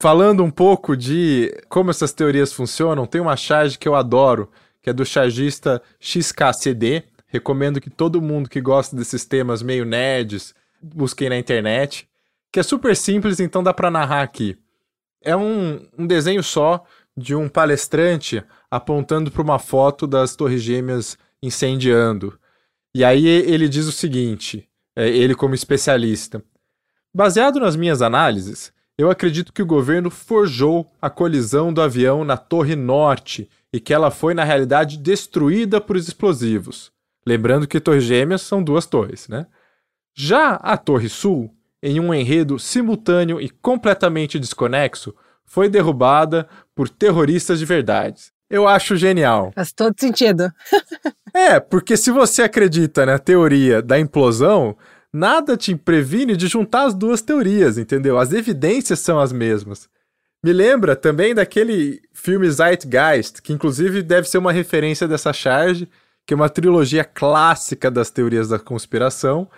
Falando 0.00 0.44
um 0.44 0.50
pouco 0.50 0.96
de 0.96 1.52
como 1.68 1.90
essas 1.90 2.12
teorias 2.12 2.52
funcionam, 2.52 3.04
tem 3.04 3.20
uma 3.20 3.36
charge 3.36 3.76
que 3.76 3.88
eu 3.88 3.96
adoro, 3.96 4.48
que 4.80 4.88
é 4.88 4.92
do 4.92 5.04
chargista 5.04 5.82
XKCD. 5.98 7.02
Recomendo 7.26 7.80
que 7.80 7.90
todo 7.90 8.22
mundo 8.22 8.48
que 8.48 8.60
gosta 8.60 8.94
desses 8.94 9.24
temas 9.24 9.60
meio 9.60 9.84
nerds 9.84 10.54
busquem 10.80 11.28
na 11.28 11.36
internet, 11.36 12.08
que 12.52 12.60
é 12.60 12.62
super 12.62 12.96
simples, 12.96 13.40
então 13.40 13.60
dá 13.60 13.74
para 13.74 13.90
narrar 13.90 14.22
aqui. 14.22 14.56
É 15.20 15.36
um, 15.36 15.84
um 15.98 16.06
desenho 16.06 16.44
só 16.44 16.84
de 17.16 17.34
um 17.34 17.48
palestrante 17.48 18.42
apontando 18.70 19.32
para 19.32 19.42
uma 19.42 19.58
foto 19.58 20.06
das 20.06 20.36
Torres 20.36 20.62
Gêmeas 20.62 21.18
incendiando. 21.42 22.38
E 22.94 23.04
aí 23.04 23.26
ele 23.26 23.68
diz 23.68 23.86
o 23.86 23.92
seguinte, 23.92 24.68
é, 24.94 25.08
ele 25.08 25.34
como 25.34 25.56
especialista: 25.56 26.40
Baseado 27.12 27.58
nas 27.58 27.74
minhas 27.74 28.00
análises, 28.00 28.72
eu 28.98 29.08
acredito 29.08 29.52
que 29.52 29.62
o 29.62 29.66
governo 29.66 30.10
forjou 30.10 30.90
a 31.00 31.08
colisão 31.08 31.72
do 31.72 31.80
avião 31.80 32.24
na 32.24 32.36
Torre 32.36 32.74
Norte 32.74 33.48
e 33.72 33.78
que 33.78 33.94
ela 33.94 34.10
foi, 34.10 34.34
na 34.34 34.42
realidade, 34.42 34.98
destruída 34.98 35.80
por 35.80 35.96
explosivos. 35.96 36.90
Lembrando 37.24 37.68
que 37.68 37.78
Torres 37.78 38.02
Gêmeas 38.02 38.42
são 38.42 38.60
duas 38.60 38.86
torres, 38.86 39.28
né? 39.28 39.46
Já 40.16 40.54
a 40.54 40.76
Torre 40.76 41.08
Sul, 41.08 41.54
em 41.80 42.00
um 42.00 42.12
enredo 42.12 42.58
simultâneo 42.58 43.40
e 43.40 43.48
completamente 43.48 44.36
desconexo, 44.36 45.14
foi 45.44 45.68
derrubada 45.68 46.48
por 46.74 46.88
terroristas 46.88 47.60
de 47.60 47.64
verdade. 47.64 48.32
Eu 48.50 48.66
acho 48.66 48.96
genial. 48.96 49.52
Faz 49.54 49.72
todo 49.72 49.94
sentido. 49.98 50.50
é, 51.32 51.60
porque 51.60 51.96
se 51.96 52.10
você 52.10 52.42
acredita 52.42 53.06
na 53.06 53.18
teoria 53.18 53.80
da 53.80 53.98
implosão, 53.98 54.76
nada 55.12 55.56
te 55.56 55.74
previne 55.74 56.36
de 56.36 56.46
juntar 56.46 56.86
as 56.86 56.94
duas 56.94 57.22
teorias, 57.22 57.78
entendeu? 57.78 58.18
As 58.18 58.32
evidências 58.32 59.00
são 59.00 59.18
as 59.18 59.32
mesmas. 59.32 59.88
Me 60.44 60.52
lembra 60.52 60.94
também 60.94 61.34
daquele 61.34 62.00
filme 62.12 62.48
Zeitgeist, 62.50 63.42
que 63.42 63.52
inclusive 63.52 64.02
deve 64.02 64.28
ser 64.28 64.38
uma 64.38 64.52
referência 64.52 65.08
dessa 65.08 65.32
charge, 65.32 65.88
que 66.26 66.32
é 66.32 66.36
uma 66.36 66.48
trilogia 66.48 67.04
clássica 67.04 67.90
das 67.90 68.10
teorias 68.10 68.48
da 68.48 68.58
conspiração, 68.58 69.48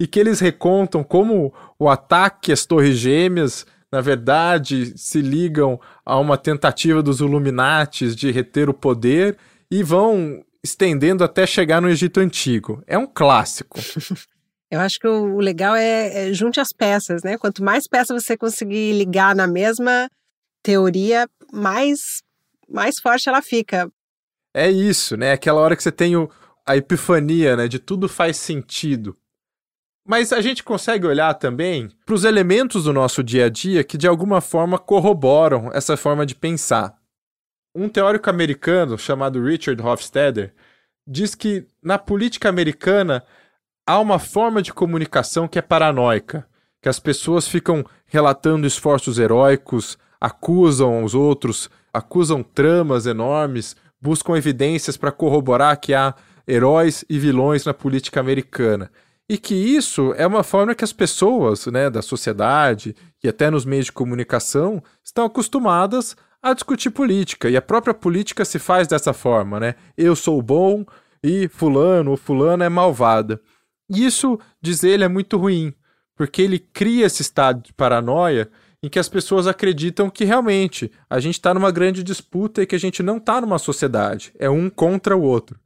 e 0.00 0.06
que 0.06 0.18
eles 0.18 0.40
recontam 0.40 1.04
como 1.04 1.52
o 1.78 1.88
ataque 1.88 2.52
às 2.52 2.64
Torres 2.64 2.96
Gêmeas 2.96 3.66
na 3.92 4.00
verdade, 4.00 4.96
se 4.96 5.20
ligam 5.20 5.80
a 6.06 6.16
uma 6.18 6.38
tentativa 6.38 7.02
dos 7.02 7.20
Illuminates 7.20 8.14
de 8.14 8.30
reter 8.30 8.68
o 8.68 8.74
poder 8.74 9.36
e 9.70 9.82
vão 9.82 10.44
estendendo 10.62 11.24
até 11.24 11.46
chegar 11.46 11.82
no 11.82 11.88
Egito 11.88 12.20
Antigo. 12.20 12.82
É 12.86 12.96
um 12.96 13.06
clássico. 13.06 13.80
Eu 14.70 14.78
acho 14.80 14.98
que 15.00 15.08
o 15.08 15.38
legal 15.40 15.74
é, 15.74 16.28
é 16.28 16.32
junte 16.32 16.60
as 16.60 16.72
peças, 16.72 17.22
né? 17.24 17.36
Quanto 17.36 17.62
mais 17.62 17.88
peças 17.88 18.22
você 18.22 18.36
conseguir 18.36 18.92
ligar 18.92 19.34
na 19.34 19.46
mesma 19.46 20.08
teoria, 20.62 21.28
mais, 21.52 22.22
mais 22.68 23.00
forte 23.00 23.28
ela 23.28 23.42
fica. 23.42 23.90
É 24.54 24.70
isso, 24.70 25.16
né? 25.16 25.32
Aquela 25.32 25.60
hora 25.60 25.74
que 25.74 25.82
você 25.82 25.90
tem 25.90 26.16
o, 26.16 26.30
a 26.64 26.76
epifania, 26.76 27.56
né? 27.56 27.66
De 27.66 27.80
tudo 27.80 28.08
faz 28.08 28.36
sentido. 28.36 29.16
Mas 30.06 30.32
a 30.32 30.40
gente 30.40 30.62
consegue 30.62 31.06
olhar 31.06 31.34
também 31.34 31.88
para 32.06 32.14
os 32.14 32.24
elementos 32.24 32.84
do 32.84 32.92
nosso 32.92 33.22
dia 33.22 33.46
a 33.46 33.48
dia 33.48 33.84
que 33.84 33.98
de 33.98 34.06
alguma 34.06 34.40
forma 34.40 34.78
corroboram 34.78 35.70
essa 35.72 35.96
forma 35.96 36.24
de 36.24 36.34
pensar. 36.34 36.96
Um 37.74 37.88
teórico 37.88 38.30
americano 38.30 38.98
chamado 38.98 39.42
Richard 39.42 39.80
Hofstadter 39.80 40.54
diz 41.06 41.34
que 41.34 41.66
na 41.82 41.98
política 41.98 42.48
americana 42.48 43.24
há 43.90 43.98
uma 43.98 44.20
forma 44.20 44.62
de 44.62 44.72
comunicação 44.72 45.48
que 45.48 45.58
é 45.58 45.62
paranoica, 45.62 46.46
que 46.80 46.88
as 46.88 47.00
pessoas 47.00 47.48
ficam 47.48 47.84
relatando 48.06 48.64
esforços 48.64 49.18
heróicos, 49.18 49.98
acusam 50.20 51.02
os 51.02 51.12
outros, 51.12 51.68
acusam 51.92 52.40
tramas 52.40 53.06
enormes, 53.06 53.74
buscam 54.00 54.36
evidências 54.36 54.96
para 54.96 55.10
corroborar 55.10 55.76
que 55.80 55.92
há 55.92 56.14
heróis 56.46 57.04
e 57.10 57.18
vilões 57.18 57.64
na 57.64 57.74
política 57.74 58.20
americana. 58.20 58.92
E 59.28 59.36
que 59.36 59.54
isso 59.54 60.14
é 60.16 60.26
uma 60.26 60.44
forma 60.44 60.74
que 60.74 60.84
as 60.84 60.92
pessoas 60.92 61.66
né, 61.66 61.90
da 61.90 62.00
sociedade 62.00 62.94
e 63.24 63.28
até 63.28 63.50
nos 63.50 63.64
meios 63.64 63.86
de 63.86 63.92
comunicação 63.92 64.80
estão 65.04 65.24
acostumadas 65.24 66.16
a 66.40 66.54
discutir 66.54 66.90
política. 66.90 67.50
E 67.50 67.56
a 67.56 67.62
própria 67.62 67.94
política 67.94 68.44
se 68.44 68.60
faz 68.60 68.86
dessa 68.86 69.12
forma, 69.12 69.58
né? 69.58 69.74
Eu 69.96 70.14
sou 70.14 70.40
bom 70.40 70.84
e 71.22 71.48
fulano 71.48 72.12
ou 72.12 72.16
fulana 72.16 72.64
é 72.64 72.68
malvada. 72.68 73.40
Isso, 73.90 74.38
diz 74.62 74.84
ele, 74.84 75.02
é 75.02 75.08
muito 75.08 75.36
ruim, 75.36 75.74
porque 76.14 76.40
ele 76.40 76.58
cria 76.58 77.06
esse 77.06 77.22
estado 77.22 77.62
de 77.62 77.72
paranoia 77.72 78.48
em 78.82 78.88
que 78.88 78.98
as 78.98 79.08
pessoas 79.08 79.46
acreditam 79.46 80.08
que 80.08 80.24
realmente 80.24 80.90
a 81.08 81.20
gente 81.20 81.34
está 81.34 81.52
numa 81.52 81.70
grande 81.70 82.02
disputa 82.02 82.62
e 82.62 82.66
que 82.66 82.74
a 82.74 82.78
gente 82.78 83.02
não 83.02 83.18
está 83.18 83.40
numa 83.40 83.58
sociedade, 83.58 84.32
é 84.38 84.48
um 84.48 84.70
contra 84.70 85.16
o 85.16 85.22
outro. 85.22 85.58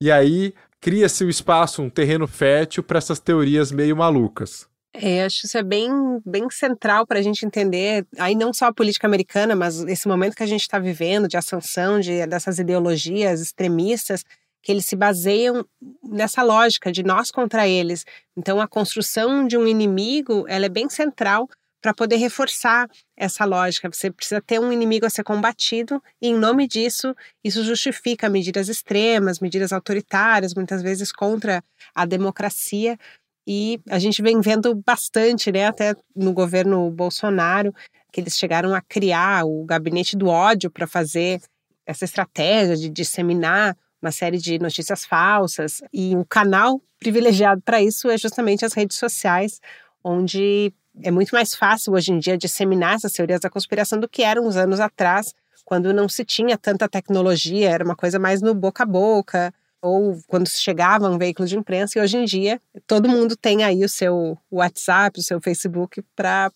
E 0.00 0.10
aí 0.10 0.52
cria-se 0.80 1.24
o 1.24 1.30
espaço, 1.30 1.82
um 1.82 1.90
terreno 1.90 2.26
fértil 2.26 2.82
para 2.82 2.98
essas 2.98 3.18
teorias 3.18 3.72
meio 3.72 3.96
malucas. 3.96 4.68
É, 4.94 5.24
acho 5.24 5.42
que 5.42 5.46
isso 5.46 5.58
é 5.58 5.62
bem, 5.62 5.90
bem 6.24 6.48
central 6.50 7.06
para 7.06 7.18
a 7.18 7.22
gente 7.22 7.44
entender, 7.44 8.06
aí 8.18 8.34
não 8.34 8.52
só 8.52 8.66
a 8.66 8.72
política 8.72 9.06
americana, 9.06 9.54
mas 9.54 9.80
esse 9.84 10.08
momento 10.08 10.34
que 10.34 10.42
a 10.42 10.46
gente 10.46 10.62
está 10.62 10.78
vivendo 10.78 11.28
de 11.28 11.36
ascensão 11.36 12.00
de, 12.00 12.26
dessas 12.26 12.58
ideologias 12.58 13.40
extremistas, 13.40 14.24
que 14.62 14.72
eles 14.72 14.86
se 14.86 14.96
baseiam 14.96 15.64
nessa 16.02 16.42
lógica 16.42 16.90
de 16.90 17.02
nós 17.02 17.30
contra 17.30 17.66
eles. 17.66 18.04
Então, 18.36 18.60
a 18.60 18.68
construção 18.68 19.46
de 19.46 19.56
um 19.56 19.66
inimigo 19.66 20.44
ela 20.48 20.66
é 20.66 20.68
bem 20.68 20.88
central 20.88 21.48
para 21.80 21.94
poder 21.94 22.16
reforçar 22.16 22.88
essa 23.16 23.44
lógica. 23.44 23.88
Você 23.90 24.10
precisa 24.10 24.40
ter 24.40 24.58
um 24.58 24.72
inimigo 24.72 25.06
a 25.06 25.10
ser 25.10 25.22
combatido, 25.22 26.02
e 26.20 26.28
em 26.28 26.34
nome 26.34 26.66
disso, 26.66 27.14
isso 27.42 27.62
justifica 27.62 28.28
medidas 28.28 28.68
extremas, 28.68 29.40
medidas 29.40 29.72
autoritárias, 29.72 30.54
muitas 30.54 30.82
vezes 30.82 31.12
contra 31.12 31.62
a 31.94 32.04
democracia. 32.04 32.98
E 33.46 33.80
a 33.88 33.98
gente 33.98 34.20
vem 34.20 34.40
vendo 34.40 34.74
bastante, 34.74 35.50
né, 35.50 35.66
até 35.66 35.94
no 36.14 36.32
governo 36.32 36.90
Bolsonaro, 36.90 37.72
que 38.12 38.20
eles 38.20 38.36
chegaram 38.36 38.74
a 38.74 38.82
criar 38.82 39.46
o 39.46 39.64
gabinete 39.64 40.16
do 40.16 40.26
ódio 40.26 40.70
para 40.70 40.86
fazer 40.86 41.40
essa 41.86 42.04
estratégia 42.04 42.76
de 42.76 42.90
disseminar 42.90 43.76
uma 44.00 44.12
série 44.12 44.38
de 44.38 44.58
notícias 44.58 45.04
falsas. 45.04 45.80
E 45.92 46.14
o 46.16 46.24
canal 46.24 46.80
privilegiado 46.98 47.60
para 47.62 47.82
isso 47.82 48.08
é 48.10 48.18
justamente 48.18 48.64
as 48.64 48.72
redes 48.72 48.96
sociais, 48.96 49.60
onde 50.02 50.72
é 51.02 51.10
muito 51.10 51.30
mais 51.30 51.54
fácil 51.54 51.92
hoje 51.92 52.12
em 52.12 52.18
dia 52.18 52.36
disseminar 52.36 52.94
essas 52.94 53.12
teorias 53.12 53.40
da 53.40 53.50
conspiração 53.50 54.00
do 54.00 54.08
que 54.08 54.22
eram 54.22 54.46
uns 54.46 54.56
anos 54.56 54.80
atrás, 54.80 55.32
quando 55.64 55.92
não 55.92 56.08
se 56.08 56.24
tinha 56.24 56.56
tanta 56.56 56.88
tecnologia, 56.88 57.70
era 57.70 57.84
uma 57.84 57.94
coisa 57.94 58.18
mais 58.18 58.40
no 58.40 58.54
boca 58.54 58.84
a 58.84 58.86
boca, 58.86 59.54
ou 59.80 60.18
quando 60.26 60.48
chegava 60.48 61.08
um 61.08 61.18
veículo 61.18 61.46
de 61.46 61.56
imprensa, 61.56 61.98
e 61.98 62.02
hoje 62.02 62.16
em 62.16 62.24
dia 62.24 62.60
todo 62.86 63.08
mundo 63.08 63.36
tem 63.36 63.62
aí 63.62 63.84
o 63.84 63.88
seu 63.88 64.36
WhatsApp, 64.50 65.20
o 65.20 65.22
seu 65.22 65.40
Facebook 65.40 66.02
para 66.16 66.50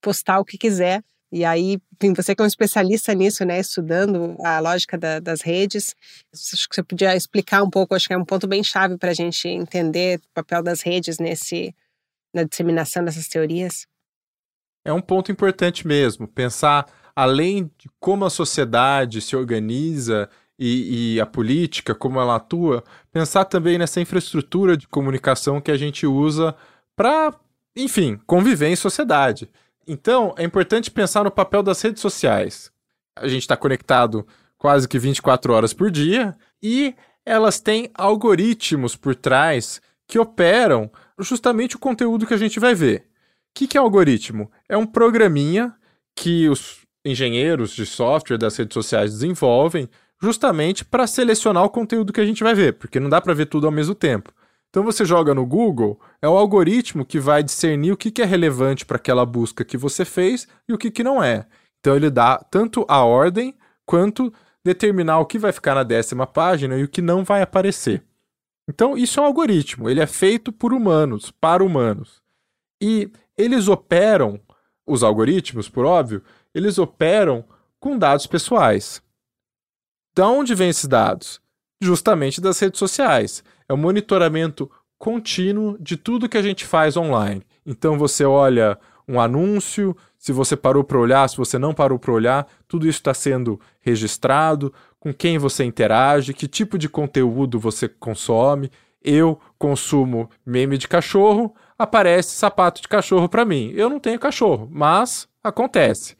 postar 0.00 0.40
o 0.40 0.44
que 0.44 0.58
quiser. 0.58 1.02
E 1.36 1.44
aí, 1.44 1.78
enfim, 2.00 2.14
você 2.14 2.34
que 2.34 2.40
é 2.40 2.44
um 2.44 2.48
especialista 2.48 3.12
nisso, 3.12 3.44
né, 3.44 3.60
estudando 3.60 4.38
a 4.42 4.58
lógica 4.58 4.96
da, 4.96 5.20
das 5.20 5.42
redes, 5.42 5.94
acho 6.32 6.66
que 6.66 6.74
você 6.74 6.82
podia 6.82 7.14
explicar 7.14 7.62
um 7.62 7.68
pouco, 7.68 7.94
acho 7.94 8.06
que 8.08 8.14
é 8.14 8.16
um 8.16 8.24
ponto 8.24 8.46
bem 8.46 8.64
chave 8.64 8.96
para 8.96 9.10
a 9.10 9.14
gente 9.14 9.46
entender 9.46 10.18
o 10.18 10.32
papel 10.32 10.62
das 10.62 10.80
redes 10.80 11.18
nesse 11.18 11.74
na 12.32 12.42
disseminação 12.42 13.04
dessas 13.04 13.28
teorias? 13.28 13.86
É 14.82 14.90
um 14.94 15.00
ponto 15.02 15.30
importante 15.30 15.86
mesmo, 15.86 16.26
pensar 16.26 16.86
além 17.14 17.70
de 17.76 17.90
como 18.00 18.24
a 18.24 18.30
sociedade 18.30 19.20
se 19.20 19.36
organiza 19.36 20.30
e, 20.58 21.16
e, 21.16 21.20
a 21.20 21.26
política, 21.26 21.94
como 21.94 22.18
ela 22.18 22.36
atua, 22.36 22.82
pensar 23.12 23.44
também 23.44 23.76
nessa 23.76 24.00
infraestrutura 24.00 24.74
de 24.74 24.88
comunicação 24.88 25.60
que 25.60 25.70
a 25.70 25.76
gente 25.76 26.06
usa 26.06 26.56
para, 26.96 27.34
enfim, 27.76 28.18
conviver 28.26 28.68
em 28.68 28.76
sociedade. 28.76 29.50
Então, 29.86 30.34
é 30.36 30.44
importante 30.44 30.90
pensar 30.90 31.24
no 31.24 31.30
papel 31.30 31.62
das 31.62 31.80
redes 31.80 32.00
sociais. 32.00 32.72
A 33.14 33.28
gente 33.28 33.42
está 33.42 33.56
conectado 33.56 34.26
quase 34.58 34.88
que 34.88 34.98
24 34.98 35.52
horas 35.52 35.72
por 35.72 35.90
dia 35.90 36.36
e 36.62 36.94
elas 37.24 37.60
têm 37.60 37.90
algoritmos 37.94 38.96
por 38.96 39.14
trás 39.14 39.80
que 40.06 40.18
operam 40.18 40.90
justamente 41.18 41.76
o 41.76 41.78
conteúdo 41.78 42.26
que 42.26 42.34
a 42.34 42.38
gente 42.38 42.60
vai 42.60 42.74
ver. 42.74 43.00
O 43.00 43.02
que, 43.54 43.66
que 43.66 43.76
é 43.76 43.80
algoritmo? 43.80 44.50
É 44.68 44.76
um 44.76 44.86
programinha 44.86 45.74
que 46.14 46.48
os 46.48 46.78
engenheiros 47.04 47.70
de 47.70 47.86
software 47.86 48.38
das 48.38 48.56
redes 48.56 48.74
sociais 48.74 49.12
desenvolvem 49.12 49.88
justamente 50.20 50.84
para 50.84 51.06
selecionar 51.06 51.64
o 51.64 51.70
conteúdo 51.70 52.12
que 52.12 52.20
a 52.20 52.24
gente 52.24 52.42
vai 52.42 52.54
ver, 52.54 52.74
porque 52.74 52.98
não 52.98 53.08
dá 53.08 53.20
para 53.20 53.34
ver 53.34 53.46
tudo 53.46 53.66
ao 53.66 53.72
mesmo 53.72 53.94
tempo. 53.94 54.32
Então 54.76 54.84
você 54.84 55.06
joga 55.06 55.32
no 55.32 55.46
Google, 55.46 55.98
é 56.20 56.28
o 56.28 56.36
algoritmo 56.36 57.02
que 57.02 57.18
vai 57.18 57.42
discernir 57.42 57.92
o 57.92 57.96
que, 57.96 58.10
que 58.10 58.20
é 58.20 58.26
relevante 58.26 58.84
para 58.84 58.98
aquela 58.98 59.24
busca 59.24 59.64
que 59.64 59.74
você 59.74 60.04
fez 60.04 60.46
e 60.68 60.74
o 60.74 60.76
que, 60.76 60.90
que 60.90 61.02
não 61.02 61.24
é. 61.24 61.46
Então 61.80 61.96
ele 61.96 62.10
dá 62.10 62.36
tanto 62.36 62.84
a 62.86 63.02
ordem 63.02 63.56
quanto 63.86 64.30
determinar 64.62 65.18
o 65.18 65.24
que 65.24 65.38
vai 65.38 65.50
ficar 65.50 65.74
na 65.74 65.82
décima 65.82 66.26
página 66.26 66.76
e 66.76 66.84
o 66.84 66.88
que 66.88 67.00
não 67.00 67.24
vai 67.24 67.40
aparecer. 67.40 68.04
Então, 68.68 68.98
isso 68.98 69.18
é 69.18 69.22
um 69.22 69.26
algoritmo, 69.26 69.88
ele 69.88 69.98
é 69.98 70.06
feito 70.06 70.52
por 70.52 70.74
humanos, 70.74 71.30
para 71.30 71.64
humanos. 71.64 72.20
E 72.78 73.10
eles 73.34 73.68
operam, 73.68 74.38
os 74.86 75.02
algoritmos, 75.02 75.70
por 75.70 75.86
óbvio, 75.86 76.22
eles 76.54 76.76
operam 76.76 77.46
com 77.80 77.96
dados 77.96 78.26
pessoais. 78.26 79.00
De 80.14 80.20
onde 80.20 80.54
vêm 80.54 80.68
esses 80.68 80.86
dados? 80.86 81.40
Justamente 81.80 82.42
das 82.42 82.58
redes 82.58 82.78
sociais. 82.78 83.42
É 83.68 83.72
o 83.72 83.76
monitoramento 83.76 84.70
contínuo 84.98 85.76
de 85.78 85.96
tudo 85.96 86.28
que 86.28 86.38
a 86.38 86.42
gente 86.42 86.64
faz 86.64 86.96
online. 86.96 87.42
Então 87.64 87.98
você 87.98 88.24
olha 88.24 88.78
um 89.08 89.20
anúncio, 89.20 89.96
se 90.18 90.32
você 90.32 90.56
parou 90.56 90.82
para 90.82 90.98
olhar, 90.98 91.28
se 91.28 91.36
você 91.36 91.58
não 91.58 91.72
parou 91.72 91.98
para 91.98 92.12
olhar, 92.12 92.46
tudo 92.66 92.88
isso 92.88 92.98
está 92.98 93.14
sendo 93.14 93.60
registrado, 93.80 94.72
com 94.98 95.14
quem 95.14 95.38
você 95.38 95.64
interage, 95.64 96.34
que 96.34 96.48
tipo 96.48 96.76
de 96.76 96.88
conteúdo 96.88 97.60
você 97.60 97.88
consome. 97.88 98.70
Eu 99.02 99.38
consumo 99.56 100.28
meme 100.44 100.76
de 100.76 100.88
cachorro, 100.88 101.54
aparece 101.78 102.34
sapato 102.34 102.82
de 102.82 102.88
cachorro 102.88 103.28
para 103.28 103.44
mim. 103.44 103.70
Eu 103.76 103.88
não 103.88 104.00
tenho 104.00 104.18
cachorro, 104.18 104.68
mas 104.70 105.28
acontece. 105.44 106.16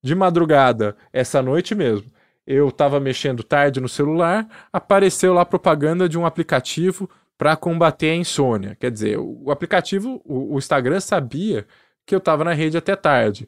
De 0.00 0.14
madrugada, 0.14 0.96
essa 1.12 1.42
noite 1.42 1.74
mesmo, 1.74 2.08
eu 2.50 2.68
estava 2.68 2.98
mexendo 2.98 3.42
tarde 3.42 3.78
no 3.78 3.90
celular, 3.90 4.48
apareceu 4.72 5.34
lá 5.34 5.44
propaganda 5.44 6.08
de 6.08 6.18
um 6.18 6.24
aplicativo 6.24 7.08
para 7.36 7.54
combater 7.54 8.08
a 8.08 8.16
insônia. 8.16 8.74
Quer 8.80 8.90
dizer, 8.90 9.18
o 9.18 9.50
aplicativo, 9.50 10.22
o, 10.24 10.54
o 10.54 10.58
Instagram 10.58 10.98
sabia 10.98 11.66
que 12.06 12.14
eu 12.14 12.18
estava 12.18 12.44
na 12.44 12.54
rede 12.54 12.78
até 12.78 12.96
tarde. 12.96 13.46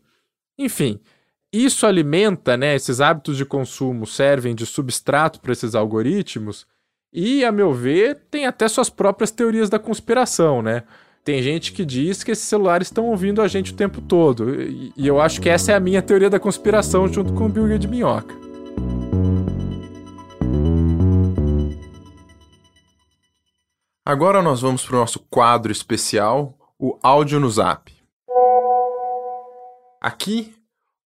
Enfim, 0.58 1.00
isso 1.50 1.86
alimenta, 1.86 2.58
né? 2.58 2.74
Esses 2.74 3.00
hábitos 3.00 3.38
de 3.38 3.46
consumo 3.46 4.06
servem 4.06 4.54
de 4.54 4.66
substrato 4.66 5.40
para 5.40 5.52
esses 5.52 5.74
algoritmos 5.74 6.66
e, 7.10 7.42
a 7.42 7.50
meu 7.50 7.72
ver, 7.72 8.20
tem 8.30 8.44
até 8.44 8.68
suas 8.68 8.90
próprias 8.90 9.30
teorias 9.30 9.70
da 9.70 9.78
conspiração, 9.78 10.60
né? 10.60 10.82
Tem 11.24 11.42
gente 11.42 11.72
que 11.72 11.86
diz 11.86 12.22
que 12.22 12.32
esses 12.32 12.44
celulares 12.44 12.88
estão 12.88 13.06
ouvindo 13.06 13.40
a 13.40 13.48
gente 13.48 13.72
o 13.72 13.76
tempo 13.76 14.02
todo. 14.02 14.60
E, 14.60 14.92
eu 14.98 15.18
acho 15.18 15.40
que 15.40 15.48
essa 15.48 15.72
é 15.72 15.74
a 15.74 15.80
minha 15.80 16.02
teoria 16.02 16.28
da 16.28 16.38
conspiração 16.38 17.08
junto 17.08 17.32
com 17.32 17.46
o 17.46 17.48
Burger 17.48 17.78
de 17.78 17.88
Minhoca. 17.88 18.49
Agora 24.10 24.42
nós 24.42 24.60
vamos 24.60 24.84
para 24.84 24.96
o 24.96 24.98
nosso 24.98 25.20
quadro 25.30 25.70
especial, 25.70 26.58
o 26.76 26.98
áudio 27.00 27.38
no 27.38 27.48
Zap. 27.48 27.94
Aqui, 30.00 30.52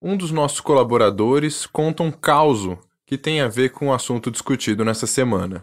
um 0.00 0.16
dos 0.16 0.30
nossos 0.30 0.58
colaboradores 0.58 1.66
conta 1.66 2.02
um 2.02 2.10
caso 2.10 2.78
que 3.04 3.18
tem 3.18 3.42
a 3.42 3.46
ver 3.46 3.72
com 3.72 3.88
o 3.88 3.92
assunto 3.92 4.30
discutido 4.30 4.86
nessa 4.86 5.06
semana. 5.06 5.62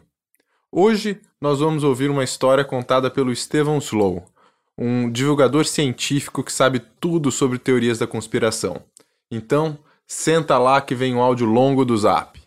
Hoje 0.72 1.20
nós 1.42 1.62
vamos 1.62 1.84
ouvir 1.84 2.12
uma 2.12 2.24
história 2.24 2.64
contada 2.64 3.10
pelo 3.10 3.36
Stephen 3.36 3.80
Slow, 3.80 4.24
um 4.78 5.10
divulgador 5.10 5.66
científico 5.66 6.44
que 6.44 6.54
sabe 6.54 6.80
tudo 7.00 7.32
sobre 7.32 7.58
teorias 7.58 7.98
da 7.98 8.06
conspiração. 8.06 8.84
Então, 9.32 9.80
senta 10.06 10.60
lá 10.60 10.80
que 10.80 10.94
vem 10.94 11.16
um 11.16 11.22
áudio 11.24 11.48
longo 11.48 11.84
do 11.84 11.98
Zap. 11.98 12.40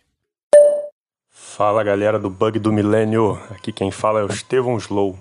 Fala 1.56 1.84
galera 1.84 2.18
do 2.18 2.28
Bug 2.28 2.58
do 2.58 2.72
Milênio, 2.72 3.38
aqui 3.48 3.70
quem 3.70 3.88
fala 3.88 4.18
é 4.18 4.24
o 4.24 4.26
Estevão 4.26 4.76
Slow. 4.76 5.16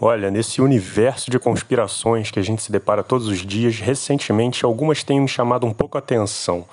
Olha, 0.00 0.30
nesse 0.30 0.62
universo 0.62 1.30
de 1.30 1.38
conspirações 1.38 2.30
que 2.30 2.38
a 2.38 2.42
gente 2.42 2.62
se 2.62 2.72
depara 2.72 3.02
todos 3.02 3.28
os 3.28 3.40
dias, 3.40 3.78
recentemente 3.78 4.64
algumas 4.64 5.04
têm 5.04 5.20
me 5.20 5.28
chamado 5.28 5.66
um 5.66 5.72
pouco 5.74 5.98
a 5.98 6.00
atenção. 6.00 6.64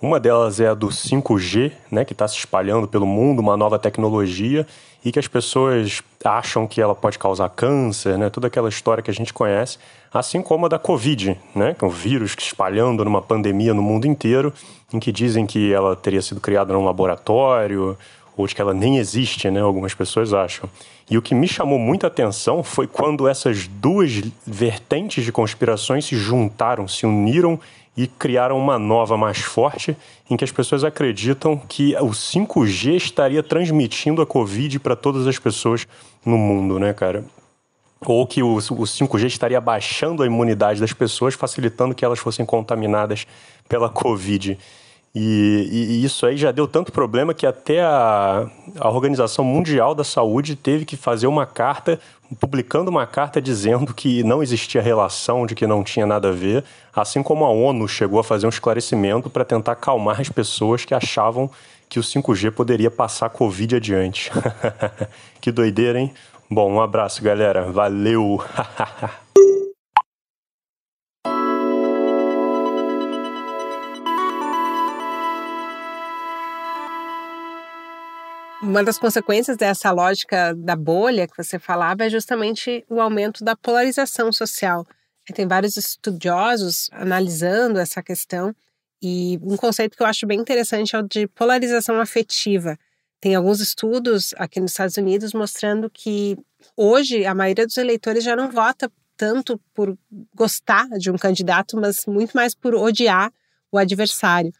Uma 0.00 0.20
delas 0.20 0.60
é 0.60 0.68
a 0.68 0.74
do 0.74 0.86
5G, 0.86 1.72
né, 1.90 2.04
que 2.04 2.12
está 2.12 2.28
se 2.28 2.36
espalhando 2.36 2.86
pelo 2.86 3.04
mundo, 3.04 3.40
uma 3.40 3.56
nova 3.56 3.80
tecnologia, 3.80 4.64
e 5.04 5.10
que 5.10 5.18
as 5.18 5.26
pessoas 5.26 6.00
acham 6.24 6.66
que 6.68 6.80
ela 6.80 6.94
pode 6.94 7.18
causar 7.18 7.48
câncer, 7.48 8.16
né, 8.16 8.30
toda 8.30 8.46
aquela 8.46 8.68
história 8.68 9.02
que 9.02 9.10
a 9.10 9.14
gente 9.14 9.34
conhece, 9.34 9.76
assim 10.14 10.40
como 10.40 10.66
a 10.66 10.68
da 10.68 10.78
Covid, 10.78 11.36
né, 11.54 11.74
que 11.74 11.84
é 11.84 11.86
um 11.88 11.90
vírus 11.90 12.34
que 12.34 12.42
espalhando 12.42 13.04
numa 13.04 13.20
pandemia 13.20 13.74
no 13.74 13.82
mundo 13.82 14.06
inteiro, 14.06 14.54
em 14.92 15.00
que 15.00 15.12
dizem 15.12 15.46
que 15.46 15.72
ela 15.72 15.94
teria 15.94 16.22
sido 16.22 16.40
criada 16.40 16.72
num 16.72 16.84
laboratório, 16.84 17.96
ou 18.40 18.48
que 18.48 18.60
ela 18.60 18.74
nem 18.74 18.98
existe, 18.98 19.50
né? 19.50 19.60
Algumas 19.60 19.94
pessoas 19.94 20.32
acham. 20.32 20.68
E 21.10 21.18
o 21.18 21.22
que 21.22 21.34
me 21.34 21.48
chamou 21.48 21.78
muita 21.78 22.06
atenção 22.06 22.62
foi 22.62 22.86
quando 22.86 23.26
essas 23.28 23.66
duas 23.66 24.22
vertentes 24.46 25.24
de 25.24 25.32
conspirações 25.32 26.04
se 26.04 26.16
juntaram, 26.16 26.86
se 26.86 27.04
uniram 27.04 27.58
e 27.96 28.06
criaram 28.06 28.56
uma 28.56 28.78
nova 28.78 29.16
mais 29.16 29.38
forte, 29.38 29.96
em 30.30 30.36
que 30.36 30.44
as 30.44 30.52
pessoas 30.52 30.84
acreditam 30.84 31.56
que 31.56 31.94
o 31.96 32.10
5G 32.10 32.94
estaria 32.94 33.42
transmitindo 33.42 34.22
a 34.22 34.26
Covid 34.26 34.78
para 34.78 34.94
todas 34.94 35.26
as 35.26 35.38
pessoas 35.38 35.86
no 36.24 36.38
mundo, 36.38 36.78
né, 36.78 36.94
cara? 36.94 37.24
Ou 38.06 38.26
que 38.26 38.42
o, 38.42 38.54
o 38.54 38.58
5G 38.58 39.26
estaria 39.26 39.60
baixando 39.60 40.22
a 40.22 40.26
imunidade 40.26 40.80
das 40.80 40.92
pessoas, 40.92 41.34
facilitando 41.34 41.94
que 41.94 42.04
elas 42.04 42.18
fossem 42.18 42.46
contaminadas 42.46 43.26
pela 43.68 43.88
Covid. 43.88 44.56
E, 45.14 45.68
e, 45.70 46.04
isso 46.04 46.24
aí 46.24 46.36
já 46.36 46.52
deu 46.52 46.68
tanto 46.68 46.92
problema 46.92 47.34
que 47.34 47.44
até 47.44 47.82
a, 47.82 48.48
a 48.78 48.88
Organização 48.88 49.44
Mundial 49.44 49.92
da 49.92 50.04
Saúde 50.04 50.54
teve 50.54 50.84
que 50.84 50.96
fazer 50.96 51.26
uma 51.26 51.44
carta, 51.44 51.98
publicando 52.38 52.90
uma 52.90 53.06
carta 53.06 53.42
dizendo 53.42 53.92
que 53.92 54.22
não 54.22 54.40
existia 54.40 54.80
relação, 54.80 55.46
de 55.46 55.54
que 55.56 55.66
não 55.66 55.82
tinha 55.82 56.06
nada 56.06 56.28
a 56.28 56.32
ver, 56.32 56.64
assim 56.94 57.24
como 57.24 57.44
a 57.44 57.50
ONU 57.50 57.88
chegou 57.88 58.20
a 58.20 58.24
fazer 58.24 58.46
um 58.46 58.50
esclarecimento 58.50 59.28
para 59.28 59.44
tentar 59.44 59.72
acalmar 59.72 60.20
as 60.20 60.28
pessoas 60.28 60.84
que 60.84 60.94
achavam 60.94 61.50
que 61.88 61.98
o 61.98 62.02
5G 62.02 62.52
poderia 62.52 62.90
passar 62.90 63.26
a 63.26 63.30
Covid 63.30 63.76
adiante. 63.76 64.30
que 65.40 65.50
doideira, 65.50 65.98
hein? 65.98 66.14
Bom, 66.48 66.72
um 66.72 66.80
abraço, 66.80 67.20
galera. 67.20 67.70
Valeu! 67.72 68.40
Uma 78.62 78.84
das 78.84 78.98
consequências 78.98 79.56
dessa 79.56 79.90
lógica 79.90 80.54
da 80.54 80.76
bolha 80.76 81.26
que 81.26 81.36
você 81.36 81.58
falava 81.58 82.04
é 82.04 82.10
justamente 82.10 82.84
o 82.90 83.00
aumento 83.00 83.42
da 83.42 83.56
polarização 83.56 84.30
social. 84.30 84.86
Tem 85.34 85.46
vários 85.46 85.76
estudiosos 85.76 86.90
analisando 86.92 87.78
essa 87.78 88.02
questão 88.02 88.54
e 89.02 89.38
um 89.42 89.56
conceito 89.56 89.96
que 89.96 90.02
eu 90.02 90.06
acho 90.06 90.26
bem 90.26 90.38
interessante 90.38 90.94
é 90.94 90.98
o 90.98 91.02
de 91.02 91.26
polarização 91.28 91.98
afetiva. 92.00 92.76
Tem 93.18 93.34
alguns 93.34 93.60
estudos 93.60 94.34
aqui 94.36 94.60
nos 94.60 94.72
Estados 94.72 94.96
Unidos 94.96 95.32
mostrando 95.32 95.88
que 95.88 96.36
hoje 96.76 97.24
a 97.24 97.34
maioria 97.34 97.66
dos 97.66 97.78
eleitores 97.78 98.24
já 98.24 98.36
não 98.36 98.50
vota 98.50 98.90
tanto 99.16 99.58
por 99.72 99.96
gostar 100.34 100.86
de 100.98 101.10
um 101.10 101.16
candidato, 101.16 101.78
mas 101.78 102.04
muito 102.06 102.32
mais 102.32 102.54
por 102.54 102.74
odiar 102.74 103.32
o 103.72 103.78
adversário. 103.78 104.52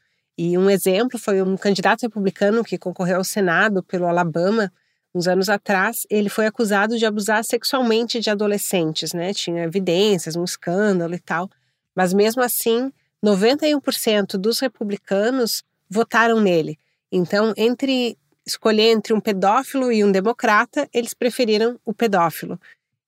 E 0.42 0.56
um 0.56 0.70
exemplo 0.70 1.18
foi 1.18 1.42
um 1.42 1.54
candidato 1.54 2.00
republicano 2.00 2.64
que 2.64 2.78
concorreu 2.78 3.18
ao 3.18 3.24
Senado 3.24 3.82
pelo 3.82 4.06
Alabama 4.06 4.72
uns 5.14 5.28
anos 5.28 5.50
atrás. 5.50 6.06
Ele 6.08 6.30
foi 6.30 6.46
acusado 6.46 6.96
de 6.96 7.04
abusar 7.04 7.44
sexualmente 7.44 8.20
de 8.20 8.30
adolescentes, 8.30 9.12
né? 9.12 9.34
Tinha 9.34 9.64
evidências, 9.64 10.36
um 10.36 10.44
escândalo 10.44 11.14
e 11.14 11.18
tal. 11.18 11.50
Mas 11.94 12.14
mesmo 12.14 12.42
assim, 12.42 12.90
91% 13.22 14.38
dos 14.38 14.60
republicanos 14.60 15.62
votaram 15.90 16.40
nele. 16.40 16.78
Então, 17.12 17.52
entre 17.54 18.16
escolher 18.46 18.92
entre 18.92 19.12
um 19.12 19.20
pedófilo 19.20 19.92
e 19.92 20.02
um 20.02 20.10
democrata, 20.10 20.88
eles 20.94 21.12
preferiram 21.12 21.78
o 21.84 21.92
pedófilo. 21.92 22.58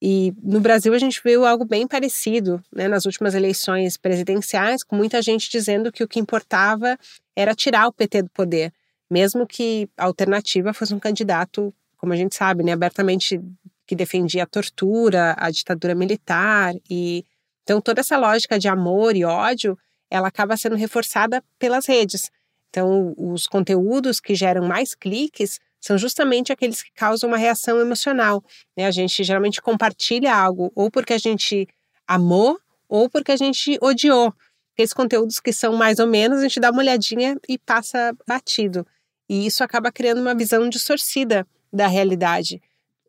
E 0.04 0.34
no 0.42 0.60
Brasil 0.60 0.92
a 0.92 0.98
gente 0.98 1.20
viu 1.24 1.46
algo 1.46 1.64
bem 1.64 1.86
parecido 1.86 2.60
né, 2.74 2.88
nas 2.88 3.06
últimas 3.06 3.36
eleições 3.36 3.96
presidenciais, 3.96 4.82
com 4.82 4.96
muita 4.96 5.22
gente 5.22 5.48
dizendo 5.48 5.92
que 5.92 6.02
o 6.02 6.08
que 6.08 6.18
importava 6.18 6.98
era 7.36 7.54
tirar 7.54 7.86
o 7.86 7.92
PT 7.92 8.22
do 8.22 8.30
poder, 8.30 8.72
mesmo 9.08 9.46
que 9.46 9.88
a 9.96 10.06
alternativa 10.06 10.72
fosse 10.72 10.92
um 10.92 10.98
candidato, 10.98 11.72
como 11.96 12.12
a 12.12 12.16
gente 12.16 12.34
sabe, 12.34 12.64
né, 12.64 12.72
abertamente 12.72 13.40
que 13.86 13.94
defendia 13.94 14.42
a 14.42 14.46
tortura, 14.46 15.36
a 15.38 15.52
ditadura 15.52 15.94
militar 15.94 16.74
e 16.90 17.24
então 17.62 17.80
toda 17.80 18.00
essa 18.00 18.18
lógica 18.18 18.58
de 18.58 18.66
amor 18.66 19.14
e 19.14 19.24
ódio, 19.24 19.78
ela 20.10 20.26
acaba 20.26 20.56
sendo 20.56 20.74
reforçada 20.74 21.44
pelas 21.60 21.86
redes. 21.86 22.28
Então 22.70 23.14
os 23.16 23.46
conteúdos 23.46 24.18
que 24.18 24.34
geram 24.34 24.66
mais 24.66 24.96
cliques 24.96 25.60
são 25.82 25.98
justamente 25.98 26.52
aqueles 26.52 26.80
que 26.80 26.92
causam 26.92 27.28
uma 27.28 27.36
reação 27.36 27.80
emocional. 27.80 28.42
Né? 28.76 28.86
A 28.86 28.90
gente 28.92 29.24
geralmente 29.24 29.60
compartilha 29.60 30.32
algo 30.32 30.70
ou 30.76 30.88
porque 30.88 31.12
a 31.12 31.18
gente 31.18 31.66
amou 32.06 32.56
ou 32.88 33.10
porque 33.10 33.32
a 33.32 33.36
gente 33.36 33.76
odiou. 33.82 34.32
Esses 34.78 34.94
conteúdos 34.94 35.40
que 35.40 35.52
são 35.52 35.74
mais 35.74 35.98
ou 35.98 36.06
menos, 36.06 36.38
a 36.38 36.42
gente 36.42 36.60
dá 36.60 36.70
uma 36.70 36.80
olhadinha 36.80 37.36
e 37.48 37.58
passa 37.58 38.16
batido. 38.26 38.86
E 39.28 39.44
isso 39.44 39.64
acaba 39.64 39.90
criando 39.90 40.20
uma 40.20 40.34
visão 40.34 40.68
distorcida 40.68 41.46
da 41.72 41.88
realidade. 41.88 42.62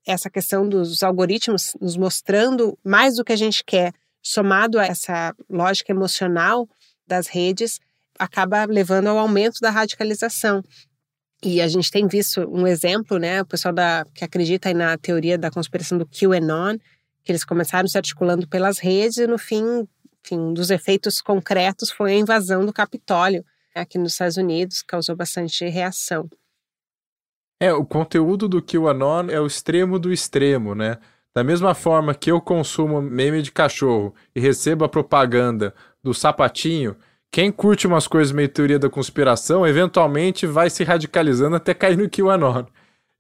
Essa 0.06 0.30
questão 0.30 0.68
dos 0.68 1.04
algoritmos 1.04 1.76
nos 1.80 1.96
mostrando 1.96 2.78
mais 2.84 3.18
do 3.18 3.24
que 3.24 3.32
a 3.32 3.38
gente 3.38 3.64
quer, 3.64 3.94
somado 4.22 4.80
a 4.80 4.86
essa 4.86 5.34
lógica 5.50 5.92
emocional 5.92 6.68
das 7.06 7.28
redes, 7.28 7.80
acaba 8.18 8.66
levando 8.66 9.08
ao 9.08 9.18
aumento 9.18 9.60
da 9.62 9.70
radicalização. 9.70 10.64
E 11.44 11.62
a 11.62 11.68
gente 11.68 11.92
tem 11.92 12.08
visto 12.08 12.42
um 12.50 12.66
exemplo, 12.66 13.18
né? 13.18 13.42
O 13.42 13.46
pessoal 13.46 13.74
da, 13.74 14.06
que 14.14 14.24
acredita 14.24 14.74
na 14.74 14.98
teoria 14.98 15.38
da 15.38 15.52
conspiração 15.52 15.98
do 15.98 16.08
QAnon, 16.08 16.78
que 17.24 17.32
eles 17.32 17.44
começaram 17.44 17.88
se 17.88 17.98
articulando 17.98 18.48
pelas 18.48 18.80
redes 18.80 19.18
e 19.18 19.28
no 19.28 19.38
fim, 19.38 19.88
enfim, 20.24 20.40
um 20.40 20.54
dos 20.54 20.70
efeitos 20.70 21.22
concretos 21.22 21.92
foi 21.92 22.14
a 22.14 22.18
invasão 22.18 22.66
do 22.66 22.72
Capitólio 22.72 23.44
aqui 23.76 23.98
nos 23.98 24.14
Estados 24.14 24.38
Unidos, 24.38 24.82
causou 24.82 25.16
bastante 25.16 25.68
reação. 25.68 26.30
É, 27.60 27.74
o 27.74 27.86
conteúdo 27.86 28.48
do 28.48 28.62
QAnon 28.62 29.30
é 29.30 29.40
o 29.40 29.48
extremo 29.48 29.98
do 29.98 30.14
extremo, 30.14 30.76
né? 30.76 30.98
Da 31.36 31.44
mesma 31.44 31.74
forma 31.74 32.14
que 32.14 32.32
eu 32.32 32.40
consumo 32.40 33.02
meme 33.02 33.42
de 33.42 33.52
cachorro 33.52 34.14
e 34.36 34.40
recebo 34.40 34.86
a 34.86 34.90
propaganda 34.90 35.74
do 36.04 36.14
sapatinho, 36.14 36.96
quem 37.34 37.52
curte 37.52 37.88
umas 37.88 38.08
coisas 38.08 38.32
meio 38.32 38.48
teoria 38.48 38.78
da 38.78 38.88
conspiração, 38.88 39.66
eventualmente 39.66 40.46
vai 40.46 40.70
se 40.70 40.84
radicalizando 40.84 41.56
até 41.56 41.74
cair 41.74 41.98
no 41.98 42.08
QAnon. 42.08 42.64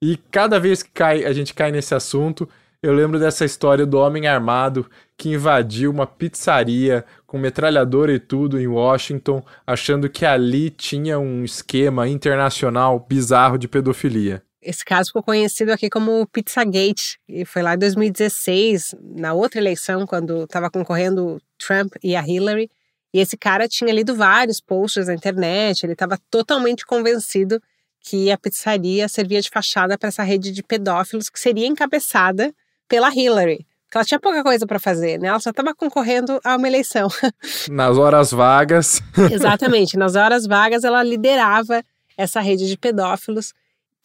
E 0.03 0.17
cada 0.29 0.59
vez 0.59 0.83
que 0.83 0.91
cai, 0.91 1.25
a 1.25 1.33
gente 1.33 1.51
cai 1.51 1.71
nesse 1.71 1.95
assunto, 1.95 2.47
eu 2.83 2.93
lembro 2.93 3.17
dessa 3.17 3.43
história 3.43 3.87
do 3.87 3.97
homem 3.97 4.27
armado 4.27 4.87
que 5.17 5.29
invadiu 5.29 5.89
uma 5.89 6.05
pizzaria 6.05 7.03
com 7.25 7.39
metralhadora 7.39 8.13
e 8.13 8.19
tudo 8.19 8.59
em 8.59 8.67
Washington, 8.67 9.43
achando 9.65 10.07
que 10.07 10.27
ali 10.27 10.69
tinha 10.69 11.17
um 11.17 11.43
esquema 11.43 12.07
internacional 12.07 12.99
bizarro 12.99 13.57
de 13.57 13.67
pedofilia. 13.67 14.43
Esse 14.61 14.85
caso 14.85 15.07
ficou 15.07 15.23
conhecido 15.23 15.71
aqui 15.71 15.89
como 15.89 16.27
Pizzagate, 16.27 17.17
e 17.27 17.45
foi 17.45 17.63
lá 17.63 17.73
em 17.73 17.79
2016, 17.79 18.95
na 19.01 19.33
outra 19.33 19.59
eleição, 19.59 20.05
quando 20.05 20.43
estava 20.43 20.69
concorrendo 20.69 21.41
Trump 21.57 21.95
e 22.03 22.15
a 22.15 22.21
Hillary. 22.21 22.69
E 23.13 23.19
esse 23.19 23.37
cara 23.37 23.67
tinha 23.67 23.93
lido 23.93 24.15
vários 24.15 24.59
posts 24.59 25.07
na 25.07 25.13
internet, 25.13 25.85
ele 25.85 25.93
estava 25.93 26.17
totalmente 26.31 26.85
convencido 26.85 27.61
que 27.99 28.31
a 28.31 28.37
pizzaria 28.37 29.07
servia 29.07 29.41
de 29.41 29.49
fachada 29.49 29.97
para 29.97 30.09
essa 30.09 30.23
rede 30.23 30.51
de 30.51 30.63
pedófilos 30.63 31.29
que 31.29 31.39
seria 31.39 31.67
encabeçada 31.67 32.53
pela 32.87 33.13
Hillary. 33.13 33.65
Ela 33.93 34.03
tinha 34.03 34.19
pouca 34.19 34.41
coisa 34.41 34.65
para 34.65 34.79
fazer, 34.79 35.19
né? 35.19 35.27
Ela 35.27 35.39
só 35.39 35.51
estava 35.51 35.73
concorrendo 35.75 36.39
a 36.43 36.55
uma 36.55 36.67
eleição. 36.67 37.07
Nas 37.69 37.97
horas 37.97 38.31
vagas. 38.31 39.01
Exatamente. 39.31 39.95
Nas 39.97 40.15
horas 40.15 40.47
vagas, 40.47 40.83
ela 40.83 41.03
liderava 41.03 41.83
essa 42.17 42.41
rede 42.41 42.67
de 42.67 42.75
pedófilos. 42.75 43.53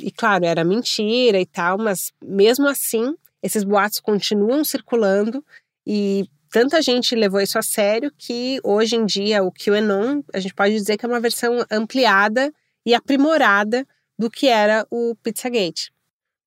E 0.01 0.11
claro, 0.11 0.44
era 0.44 0.62
mentira 0.62 1.40
e 1.40 1.47
tal, 1.47 1.79
mas 1.79 2.12
mesmo 2.23 2.68
assim, 2.68 3.16
esses 3.42 3.64
boatos 3.64 3.99
continuam 3.99 4.62
circulando 4.62 5.42
e 5.87 6.29
tanta 6.51 6.81
gente 6.83 7.15
levou 7.15 7.41
isso 7.41 7.59
a 7.59 7.63
sério 7.63 8.13
que 8.17 8.61
hoje 8.65 8.97
em 8.97 9.07
dia 9.07 9.43
o 9.43 9.53
QAnon, 9.53 10.23
a 10.33 10.41
gente 10.41 10.55
pode 10.55 10.75
dizer 10.75 10.97
que 10.97 11.05
é 11.05 11.09
uma 11.09 11.21
versão 11.21 11.65
ampliada 11.71 12.53
e 12.85 12.95
aprimorada 12.95 13.87
do 14.19 14.31
que 14.31 14.49
era 14.49 14.87
o 14.91 15.15
Pizzagate. 15.23 15.93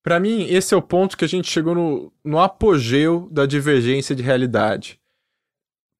Para 0.02 0.18
mim, 0.18 0.46
esse 0.48 0.74
é 0.74 0.76
o 0.76 0.82
ponto 0.82 1.16
que 1.16 1.24
a 1.24 1.28
gente 1.28 1.48
chegou 1.48 1.74
no, 1.74 2.12
no 2.24 2.40
apogeu 2.40 3.28
da 3.30 3.46
divergência 3.46 4.14
de 4.14 4.22
realidade. 4.22 5.00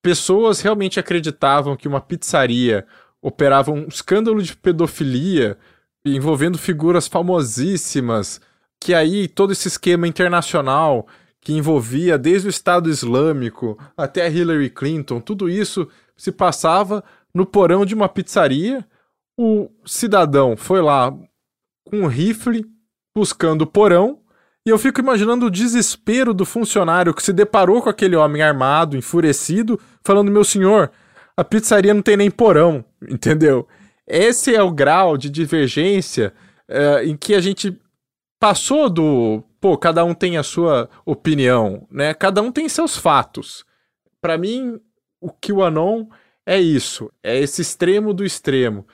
Pessoas 0.02 0.60
realmente 0.60 0.98
acreditavam 0.98 1.76
que 1.76 1.86
uma 1.86 2.00
pizzaria 2.00 2.84
operava 3.22 3.70
um 3.70 3.86
escândalo 3.86 4.42
de 4.42 4.56
pedofilia 4.56 5.56
envolvendo 6.04 6.58
figuras 6.58 7.06
famosíssimas, 7.06 8.40
que 8.80 8.92
aí 8.92 9.28
todo 9.28 9.52
esse 9.52 9.68
esquema 9.68 10.08
internacional 10.08 11.06
que 11.42 11.52
envolvia 11.52 12.16
desde 12.16 12.48
o 12.48 12.50
Estado 12.50 12.88
Islâmico 12.88 13.76
até 13.96 14.30
Hillary 14.30 14.70
Clinton, 14.70 15.20
tudo 15.20 15.50
isso 15.50 15.88
se 16.16 16.32
passava 16.32 17.04
no 17.34 17.44
porão 17.44 17.84
de 17.84 17.94
uma 17.94 18.08
pizzaria. 18.08 18.86
O 19.36 19.68
cidadão 19.84 20.56
foi 20.56 20.80
lá 20.80 21.12
com 21.84 22.02
um 22.02 22.06
rifle 22.06 22.64
buscando 23.14 23.62
o 23.62 23.66
porão. 23.66 24.20
E 24.64 24.70
eu 24.70 24.78
fico 24.78 25.00
imaginando 25.00 25.46
o 25.46 25.50
desespero 25.50 26.32
do 26.32 26.46
funcionário 26.46 27.12
que 27.12 27.22
se 27.22 27.32
deparou 27.32 27.82
com 27.82 27.88
aquele 27.88 28.14
homem 28.14 28.40
armado, 28.40 28.96
enfurecido, 28.96 29.80
falando: 30.04 30.30
Meu 30.30 30.44
senhor, 30.44 30.92
a 31.36 31.42
pizzaria 31.42 31.92
não 31.92 32.02
tem 32.02 32.16
nem 32.16 32.30
porão, 32.30 32.84
entendeu? 33.02 33.66
Esse 34.06 34.54
é 34.54 34.62
o 34.62 34.70
grau 34.70 35.16
de 35.16 35.28
divergência 35.28 36.32
é, 36.68 37.04
em 37.04 37.16
que 37.16 37.34
a 37.34 37.40
gente 37.40 37.76
passou 38.38 38.88
do. 38.88 39.42
Pô, 39.62 39.78
cada 39.78 40.04
um 40.04 40.12
tem 40.12 40.36
a 40.36 40.42
sua 40.42 40.90
opinião, 41.06 41.86
né? 41.88 42.12
Cada 42.14 42.42
um 42.42 42.50
tem 42.50 42.68
seus 42.68 42.96
fatos. 42.96 43.64
Para 44.20 44.36
mim, 44.36 44.80
o 45.20 45.30
que 45.30 45.52
o 45.52 45.62
Anon 45.62 46.08
é 46.44 46.60
isso, 46.60 47.12
é 47.22 47.38
esse 47.38 47.62
extremo 47.62 48.12
do 48.12 48.24
extremo. 48.24 48.84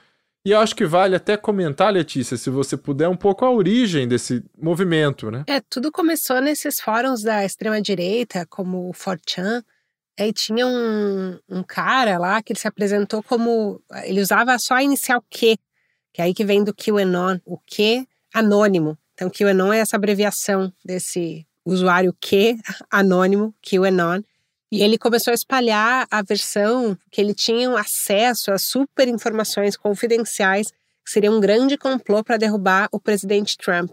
E 0.44 0.50
eu 0.50 0.60
acho 0.60 0.76
que 0.76 0.84
vale 0.84 1.16
até 1.16 1.38
comentar, 1.38 1.90
Letícia, 1.90 2.36
se 2.36 2.50
você 2.50 2.76
puder, 2.76 3.08
um 3.08 3.16
pouco 3.16 3.46
a 3.46 3.50
origem 3.50 4.06
desse 4.06 4.44
movimento, 4.60 5.30
né? 5.30 5.42
É, 5.46 5.58
tudo 5.70 5.90
começou 5.90 6.38
nesses 6.42 6.78
fóruns 6.78 7.22
da 7.22 7.46
extrema-direita, 7.46 8.44
como 8.44 8.90
o 8.90 8.92
4chan. 8.92 9.64
Aí 10.20 10.34
tinha 10.34 10.66
um, 10.66 11.38
um 11.48 11.62
cara 11.62 12.18
lá 12.18 12.42
que 12.42 12.52
ele 12.52 12.60
se 12.60 12.68
apresentou 12.68 13.22
como. 13.22 13.80
Ele 14.04 14.20
usava 14.20 14.58
só 14.58 14.74
a 14.74 14.82
inicial 14.82 15.24
Q, 15.30 15.56
que 16.12 16.20
é 16.20 16.24
aí 16.24 16.34
que 16.34 16.44
vem 16.44 16.62
do 16.62 16.74
QAnon, 16.74 17.38
o 17.46 17.56
Q 17.56 18.06
anônimo. 18.34 18.98
Então, 19.18 19.28
QAnon 19.28 19.72
é 19.72 19.80
essa 19.80 19.96
abreviação 19.96 20.72
desse 20.84 21.44
usuário 21.64 22.14
Q 22.20 22.56
anônimo, 22.88 23.52
QAnon. 23.60 24.22
E 24.70 24.80
ele 24.80 24.96
começou 24.96 25.32
a 25.32 25.34
espalhar 25.34 26.06
a 26.08 26.22
versão 26.22 26.96
que 27.10 27.20
ele 27.20 27.34
tinha 27.34 27.76
acesso 27.76 28.52
a 28.52 28.58
super 28.58 29.08
informações 29.08 29.76
confidenciais, 29.76 30.70
que 31.04 31.10
seria 31.10 31.32
um 31.32 31.40
grande 31.40 31.76
complô 31.76 32.22
para 32.22 32.36
derrubar 32.36 32.88
o 32.92 33.00
presidente 33.00 33.56
Trump. 33.58 33.90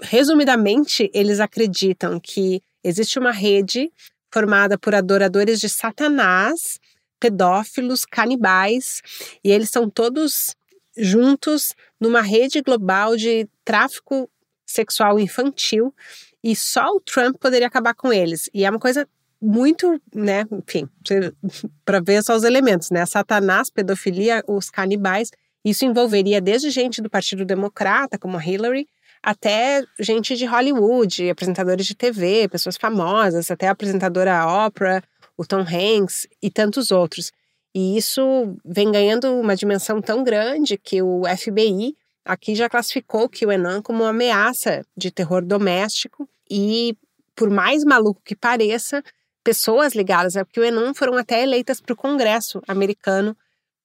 Resumidamente, 0.00 1.10
eles 1.12 1.40
acreditam 1.40 2.20
que 2.20 2.62
existe 2.84 3.18
uma 3.18 3.32
rede 3.32 3.90
formada 4.32 4.78
por 4.78 4.94
adoradores 4.94 5.58
de 5.58 5.68
Satanás, 5.68 6.78
pedófilos, 7.18 8.04
canibais, 8.04 9.02
e 9.42 9.50
eles 9.50 9.70
são 9.70 9.90
todos 9.90 10.54
juntos 10.96 11.74
numa 12.00 12.20
rede 12.20 12.60
global 12.62 13.16
de 13.16 13.48
tráfico 13.64 14.30
sexual 14.66 15.18
infantil, 15.18 15.94
e 16.42 16.54
só 16.56 16.86
o 16.94 17.00
Trump 17.00 17.36
poderia 17.38 17.66
acabar 17.66 17.94
com 17.94 18.12
eles. 18.12 18.48
E 18.54 18.64
é 18.64 18.70
uma 18.70 18.78
coisa 18.78 19.06
muito, 19.40 20.00
né, 20.14 20.44
enfim, 20.52 20.88
para 21.84 22.00
ver 22.00 22.22
só 22.22 22.36
os 22.36 22.44
elementos, 22.44 22.90
né? 22.90 23.04
Satanás, 23.06 23.70
pedofilia, 23.70 24.44
os 24.46 24.70
canibais. 24.70 25.30
Isso 25.64 25.84
envolveria 25.84 26.40
desde 26.40 26.70
gente 26.70 27.02
do 27.02 27.10
Partido 27.10 27.44
Democrata, 27.44 28.18
como 28.18 28.40
Hillary, 28.40 28.86
até 29.22 29.84
gente 29.98 30.36
de 30.36 30.46
Hollywood, 30.46 31.28
apresentadores 31.28 31.86
de 31.86 31.94
TV, 31.94 32.48
pessoas 32.48 32.76
famosas, 32.76 33.50
até 33.50 33.68
a 33.68 33.72
apresentadora 33.72 34.46
Oprah, 34.66 35.02
o 35.36 35.46
Tom 35.46 35.60
Hanks 35.60 36.26
e 36.42 36.50
tantos 36.50 36.90
outros. 36.90 37.32
E 37.74 37.96
isso 37.96 38.56
vem 38.64 38.90
ganhando 38.90 39.32
uma 39.38 39.54
dimensão 39.54 40.00
tão 40.02 40.24
grande 40.24 40.76
que 40.76 41.00
o 41.02 41.22
FBI 41.24 41.96
aqui 42.24 42.54
já 42.54 42.68
classificou 42.68 43.24
o 43.24 43.28
QAnon 43.28 43.82
como 43.82 44.02
uma 44.02 44.10
ameaça 44.10 44.84
de 44.96 45.10
terror 45.10 45.44
doméstico 45.44 46.28
e 46.50 46.96
por 47.34 47.48
mais 47.48 47.84
maluco 47.84 48.20
que 48.24 48.36
pareça, 48.36 49.02
pessoas 49.42 49.94
ligadas 49.94 50.36
ao 50.36 50.44
QAnon 50.44 50.92
foram 50.94 51.16
até 51.16 51.42
eleitas 51.42 51.80
para 51.80 51.92
o 51.92 51.96
Congresso 51.96 52.60
americano. 52.68 53.36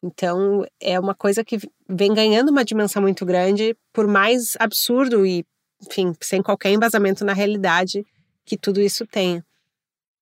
Então, 0.04 0.66
é 0.80 1.00
uma 1.00 1.16
coisa 1.16 1.44
que 1.44 1.58
vem 1.88 2.14
ganhando 2.14 2.50
uma 2.50 2.66
dimensão 2.66 3.02
muito 3.02 3.26
grande, 3.26 3.76
por 3.94 4.08
mais 4.08 4.56
absurdo 4.60 5.26
e, 5.26 5.46
enfim, 5.82 6.14
sem 6.22 6.42
qualquer 6.42 6.72
embasamento 6.72 7.24
na 7.24 7.34
realidade 7.34 8.06
que 8.46 8.58
tudo 8.58 8.82
isso 8.82 9.08
tenha. 9.08 9.44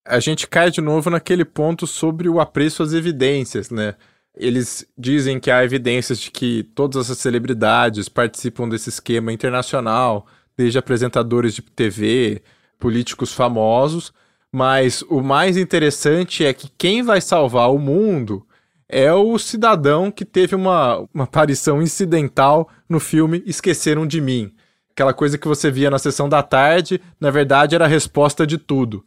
A 0.05 0.19
gente 0.19 0.47
cai 0.47 0.69
de 0.69 0.81
novo 0.81 1.09
naquele 1.09 1.45
ponto 1.45 1.87
sobre 1.87 2.27
o 2.27 2.39
apreço 2.39 2.83
às 2.83 2.93
evidências, 2.93 3.69
né? 3.69 3.95
Eles 4.35 4.85
dizem 4.97 5.39
que 5.39 5.49
há 5.51 5.63
evidências 5.63 6.19
de 6.19 6.31
que 6.31 6.63
todas 6.75 7.05
essas 7.05 7.19
celebridades 7.19 8.09
participam 8.09 8.67
desse 8.67 8.89
esquema 8.89 9.31
internacional, 9.31 10.25
desde 10.57 10.77
apresentadores 10.77 11.53
de 11.53 11.61
TV, 11.61 12.41
políticos 12.79 13.31
famosos, 13.31 14.11
mas 14.51 15.03
o 15.03 15.21
mais 15.21 15.55
interessante 15.55 16.43
é 16.43 16.53
que 16.53 16.69
quem 16.77 17.01
vai 17.01 17.21
salvar 17.21 17.71
o 17.71 17.79
mundo 17.79 18.45
é 18.89 19.11
o 19.13 19.37
cidadão 19.39 20.11
que 20.11 20.25
teve 20.25 20.53
uma, 20.53 21.07
uma 21.13 21.23
aparição 21.23 21.81
incidental 21.81 22.69
no 22.87 22.99
filme 22.99 23.41
Esqueceram 23.45 24.05
de 24.05 24.19
Mim. 24.19 24.53
Aquela 24.91 25.13
coisa 25.13 25.37
que 25.37 25.47
você 25.47 25.71
via 25.71 25.89
na 25.89 25.97
sessão 25.97 26.27
da 26.29 26.43
tarde, 26.43 27.01
na 27.19 27.31
verdade 27.31 27.73
era 27.73 27.85
a 27.85 27.87
resposta 27.87 28.45
de 28.45 28.57
tudo. 28.57 29.03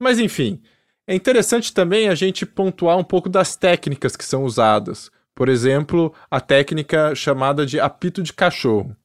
Mas 0.00 0.18
enfim, 0.18 0.62
é 1.06 1.14
interessante 1.14 1.74
também 1.74 2.08
a 2.08 2.14
gente 2.14 2.46
pontuar 2.46 2.96
um 2.96 3.04
pouco 3.04 3.28
das 3.28 3.54
técnicas 3.54 4.16
que 4.16 4.24
são 4.24 4.44
usadas. 4.44 5.10
Por 5.34 5.48
exemplo, 5.48 6.12
a 6.30 6.40
técnica 6.40 7.14
chamada 7.14 7.66
de 7.66 7.78
apito 7.78 8.22
de 8.22 8.32
cachorro. 8.32 8.96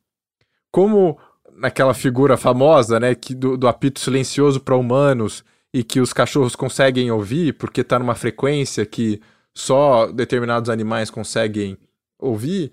Como 0.71 1.19
naquela 1.55 1.93
figura 1.93 2.37
famosa, 2.37 2.99
né, 2.99 3.15
que 3.15 3.33
do, 3.33 3.57
do 3.57 3.67
apito 3.67 3.99
silencioso 3.99 4.59
para 4.59 4.75
humanos 4.75 5.43
e 5.73 5.83
que 5.83 5.99
os 5.99 6.13
cachorros 6.13 6.55
conseguem 6.55 7.11
ouvir 7.11 7.53
porque 7.53 7.81
está 7.81 7.99
numa 7.99 8.15
frequência 8.15 8.85
que 8.85 9.21
só 9.53 10.07
determinados 10.07 10.69
animais 10.69 11.09
conseguem 11.09 11.77
ouvir, 12.19 12.71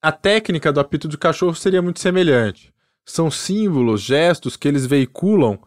a 0.00 0.12
técnica 0.12 0.72
do 0.72 0.80
apito 0.80 1.08
do 1.08 1.18
cachorro 1.18 1.54
seria 1.54 1.82
muito 1.82 2.00
semelhante. 2.00 2.72
São 3.04 3.30
símbolos, 3.30 4.00
gestos 4.00 4.56
que 4.56 4.68
eles 4.68 4.86
veiculam 4.86 5.58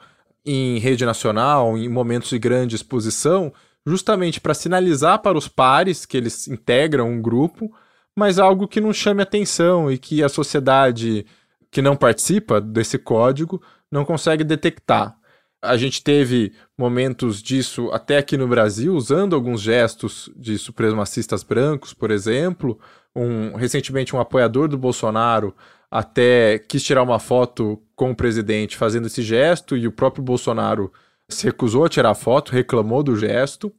em 0.45 0.77
rede 0.77 1.05
nacional, 1.05 1.77
em 1.77 1.89
momentos 1.89 2.29
de 2.29 2.37
grande 2.37 2.75
exposição, 2.75 3.51
justamente 3.85 4.39
para 4.39 4.53
sinalizar 4.53 5.21
para 5.21 5.37
os 5.37 5.47
pares 5.47 6.05
que 6.05 6.17
eles 6.17 6.47
integram 6.47 7.09
um 7.09 7.21
grupo, 7.21 7.71
mas 8.15 8.39
algo 8.39 8.67
que 8.67 8.81
não 8.81 8.93
chame 8.93 9.21
atenção 9.21 9.91
e 9.91 9.97
que 9.97 10.23
a 10.23 10.29
sociedade 10.29 11.25
que 11.69 11.81
não 11.81 11.95
participa 11.95 12.61
desse 12.61 12.97
código 12.97 13.61
não 13.91 14.05
consegue 14.05 14.43
detectar. 14.43 15.17
A 15.61 15.77
gente 15.77 16.03
teve 16.03 16.53
momentos 16.77 17.41
disso 17.41 17.89
até 17.91 18.17
aqui 18.17 18.37
no 18.37 18.47
Brasil, 18.47 18.95
usando 18.95 19.35
alguns 19.35 19.61
gestos 19.61 20.29
de 20.35 20.57
supremacistas 20.57 21.43
brancos, 21.43 21.93
por 21.93 22.11
exemplo. 22.11 22.79
Um, 23.15 23.55
recentemente, 23.55 24.15
um 24.15 24.19
apoiador 24.19 24.67
do 24.67 24.77
Bolsonaro 24.77 25.55
até 25.95 26.59
quis 26.59 26.83
tirar 26.83 27.03
uma 27.03 27.19
foto 27.19 27.81
com 27.95 28.11
o 28.11 28.15
presidente 28.15 28.75
fazendo 28.75 29.07
esse 29.07 29.21
gesto 29.21 29.77
e 29.77 29.87
o 29.87 29.93
próprio 29.93 30.21
Bolsonaro 30.21 30.91
se 31.29 31.45
recusou 31.45 31.85
a 31.85 31.89
tirar 31.89 32.13
foto, 32.15 32.51
reclamou 32.51 33.01
do 33.01 33.15
gesto. 33.15 33.71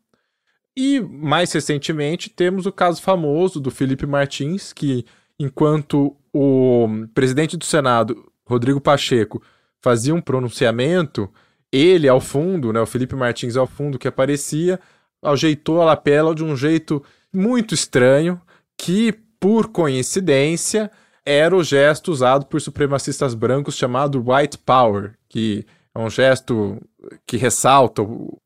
E 0.75 0.99
mais 0.99 1.53
recentemente 1.53 2.31
temos 2.31 2.65
o 2.65 2.73
caso 2.73 3.03
famoso 3.03 3.61
do 3.61 3.71
Felipe 3.71 4.07
Martins, 4.07 4.73
que 4.73 5.05
enquanto 5.39 6.17
o 6.33 6.89
presidente 7.13 7.55
do 7.55 7.67
Senado 7.67 8.33
Rodrigo 8.47 8.81
Pacheco 8.81 9.43
fazia 9.79 10.15
um 10.15 10.21
pronunciamento, 10.23 11.31
ele 11.71 12.09
ao 12.09 12.19
fundo, 12.19 12.73
né, 12.73 12.81
o 12.81 12.87
Felipe 12.87 13.15
Martins 13.15 13.59
ao 13.59 13.67
fundo 13.67 13.99
que 13.99 14.09
aparecia, 14.09 14.81
ajeitou 15.23 15.83
a 15.83 15.85
lapela 15.85 16.35
de 16.35 16.43
um 16.43 16.57
jeito 16.57 17.05
muito 17.31 17.75
estranho, 17.75 18.41
que 18.75 19.13
por 19.39 19.69
coincidência 19.69 20.91
era 21.27 21.57
o 21.57 21.65
gesto 21.65 22.13
usado 22.13 22.47
por 22.47 22.61
supremacistas 22.61 23.35
brancos 23.35 23.77
chamado 23.77 24.25
white 24.25 24.57
power, 24.59 25.15
que 25.29 25.67
é 25.93 25.99
um 25.99 26.09
gesto 26.09 26.81
que 27.27 27.37
ressalta 27.37 28.03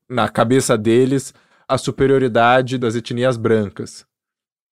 na 0.09 0.27
cabeça 0.27 0.75
deles 0.75 1.31
a 1.67 1.77
superioridade 1.77 2.79
das 2.79 2.95
etnias 2.95 3.37
brancas. 3.37 4.03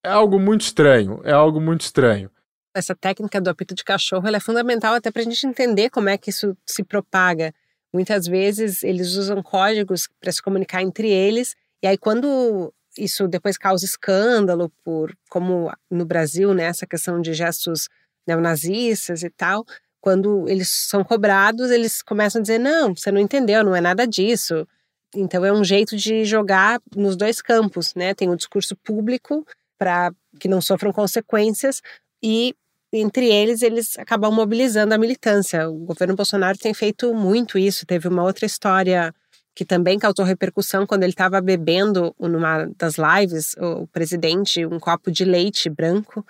É 0.03 0.09
algo 0.09 0.39
muito 0.39 0.61
estranho, 0.61 1.21
é 1.23 1.31
algo 1.31 1.61
muito 1.61 1.81
estranho. 1.81 2.31
Essa 2.73 2.95
técnica 2.95 3.39
do 3.39 3.49
apito 3.49 3.75
de 3.75 3.83
cachorro 3.83 4.27
é 4.27 4.39
fundamental 4.39 4.95
até 4.95 5.11
para 5.11 5.21
a 5.21 5.25
gente 5.25 5.45
entender 5.45 5.89
como 5.89 6.09
é 6.09 6.17
que 6.17 6.31
isso 6.31 6.57
se 6.65 6.83
propaga. 6.83 7.53
Muitas 7.93 8.25
vezes 8.25 8.83
eles 8.83 9.15
usam 9.15 9.43
códigos 9.43 10.09
para 10.19 10.31
se 10.31 10.41
comunicar 10.41 10.81
entre 10.81 11.09
eles, 11.09 11.55
e 11.83 11.87
aí 11.87 11.97
quando 11.97 12.73
isso 12.97 13.27
depois 13.27 13.57
causa 13.57 13.85
escândalo, 13.85 14.71
por 14.83 15.15
como 15.29 15.71
no 15.91 16.05
Brasil, 16.05 16.53
né, 16.53 16.63
essa 16.63 16.87
questão 16.87 17.21
de 17.21 17.33
gestos 17.33 17.87
neonazistas 18.29 19.23
e 19.23 19.29
tal, 19.29 19.65
quando 19.99 20.47
eles 20.47 20.69
são 20.69 21.03
cobrados, 21.03 21.71
eles 21.71 22.01
começam 22.01 22.39
a 22.39 22.41
dizer: 22.41 22.59
não, 22.59 22.95
você 22.95 23.11
não 23.11 23.19
entendeu, 23.19 23.63
não 23.63 23.75
é 23.75 23.81
nada 23.81 24.07
disso. 24.07 24.67
Então 25.15 25.43
é 25.43 25.51
um 25.51 25.63
jeito 25.63 25.97
de 25.97 26.23
jogar 26.23 26.79
nos 26.95 27.15
dois 27.15 27.41
campos, 27.41 27.95
né? 27.95 28.13
Tem 28.13 28.29
o 28.29 28.35
discurso 28.35 28.75
público 28.77 29.45
para 29.77 30.11
que 30.39 30.47
não 30.47 30.61
sofram 30.61 30.93
consequências 30.93 31.81
e 32.23 32.55
entre 32.93 33.27
eles 33.31 33.61
eles 33.61 33.97
acabam 33.97 34.31
mobilizando 34.31 34.93
a 34.93 34.97
militância. 34.97 35.69
O 35.69 35.79
governo 35.79 36.15
Bolsonaro 36.15 36.57
tem 36.57 36.73
feito 36.73 37.13
muito 37.13 37.57
isso. 37.57 37.85
Teve 37.85 38.07
uma 38.07 38.23
outra 38.23 38.45
história 38.45 39.13
que 39.55 39.65
também 39.65 39.99
causou 39.99 40.25
repercussão 40.25 40.85
quando 40.85 41.03
ele 41.03 41.11
estava 41.11 41.41
bebendo 41.41 42.15
numa 42.19 42.65
das 42.77 42.95
lives, 42.97 43.55
o 43.57 43.87
presidente, 43.87 44.65
um 44.65 44.79
copo 44.79 45.11
de 45.11 45.25
leite 45.25 45.69
branco, 45.69 46.25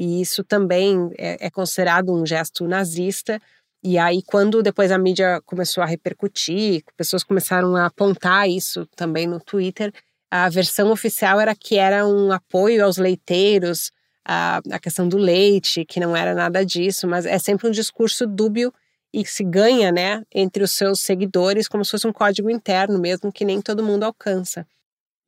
e 0.00 0.22
isso 0.22 0.42
também 0.42 1.10
é, 1.18 1.46
é 1.46 1.50
considerado 1.50 2.10
um 2.10 2.24
gesto 2.24 2.66
nazista. 2.66 3.38
E 3.84 3.98
aí, 3.98 4.22
quando 4.22 4.62
depois 4.62 4.90
a 4.90 4.96
mídia 4.96 5.42
começou 5.44 5.82
a 5.82 5.86
repercutir, 5.86 6.82
pessoas 6.96 7.22
começaram 7.22 7.76
a 7.76 7.84
apontar 7.84 8.48
isso 8.48 8.86
também 8.96 9.26
no 9.26 9.38
Twitter, 9.38 9.92
a 10.30 10.48
versão 10.48 10.90
oficial 10.90 11.38
era 11.38 11.54
que 11.54 11.76
era 11.76 12.06
um 12.06 12.32
apoio 12.32 12.82
aos 12.82 12.96
leiteiros, 12.96 13.92
a, 14.24 14.62
a 14.70 14.78
questão 14.78 15.06
do 15.06 15.18
leite, 15.18 15.84
que 15.84 16.00
não 16.00 16.16
era 16.16 16.34
nada 16.34 16.64
disso, 16.64 17.06
mas 17.06 17.26
é 17.26 17.38
sempre 17.38 17.68
um 17.68 17.70
discurso 17.70 18.26
dúbio 18.26 18.72
e 19.12 19.26
se 19.26 19.44
ganha, 19.44 19.92
né, 19.92 20.22
entre 20.32 20.64
os 20.64 20.72
seus 20.72 21.00
seguidores 21.00 21.68
como 21.68 21.84
se 21.84 21.90
fosse 21.90 22.06
um 22.06 22.12
código 22.12 22.48
interno 22.48 22.98
mesmo 22.98 23.30
que 23.30 23.44
nem 23.44 23.60
todo 23.60 23.82
mundo 23.82 24.04
alcança. 24.04 24.66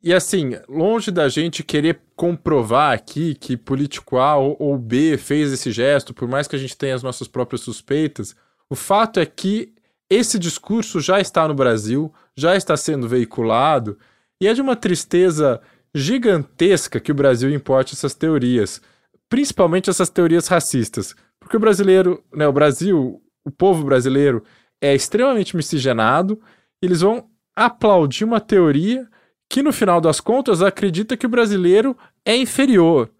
E 0.02 0.12
assim, 0.12 0.58
longe 0.68 1.12
da 1.12 1.28
gente 1.28 1.62
querer 1.62 2.00
comprovar 2.16 2.92
aqui 2.92 3.36
que 3.36 3.56
político 3.56 4.18
A 4.18 4.36
ou 4.36 4.76
B 4.76 5.16
fez 5.16 5.52
esse 5.52 5.70
gesto, 5.70 6.12
por 6.12 6.26
mais 6.26 6.48
que 6.48 6.56
a 6.56 6.58
gente 6.58 6.76
tenha 6.76 6.94
as 6.94 7.04
nossas 7.04 7.28
próprias 7.28 7.60
suspeitas, 7.60 8.34
o 8.68 8.74
fato 8.74 9.20
é 9.20 9.26
que 9.26 9.72
esse 10.10 10.38
discurso 10.40 11.00
já 11.00 11.20
está 11.20 11.46
no 11.46 11.54
Brasil, 11.54 12.12
já 12.36 12.56
está 12.56 12.76
sendo 12.76 13.08
veiculado, 13.08 13.96
e 14.40 14.48
é 14.48 14.54
de 14.54 14.60
uma 14.60 14.74
tristeza 14.74 15.60
gigantesca 15.94 16.98
que 16.98 17.12
o 17.12 17.14
Brasil 17.14 17.48
importe 17.50 17.94
essas 17.94 18.12
teorias, 18.12 18.80
principalmente 19.28 19.88
essas 19.88 20.10
teorias 20.10 20.48
racistas. 20.48 21.14
Porque 21.38 21.56
o 21.56 21.60
brasileiro, 21.60 22.24
né, 22.34 22.46
o 22.46 22.52
Brasil, 22.52 23.22
o 23.44 23.50
povo 23.50 23.84
brasileiro 23.84 24.42
é 24.80 24.94
extremamente 24.94 25.54
miscigenado, 25.54 26.40
eles 26.82 27.02
vão 27.02 27.30
aplaudir 27.54 28.24
uma 28.24 28.40
teoria 28.40 29.08
que 29.52 29.62
no 29.62 29.70
final 29.70 30.00
das 30.00 30.18
contas 30.18 30.62
acredita 30.62 31.14
que 31.14 31.26
o 31.26 31.28
brasileiro 31.28 31.94
é 32.24 32.34
inferior. 32.34 33.10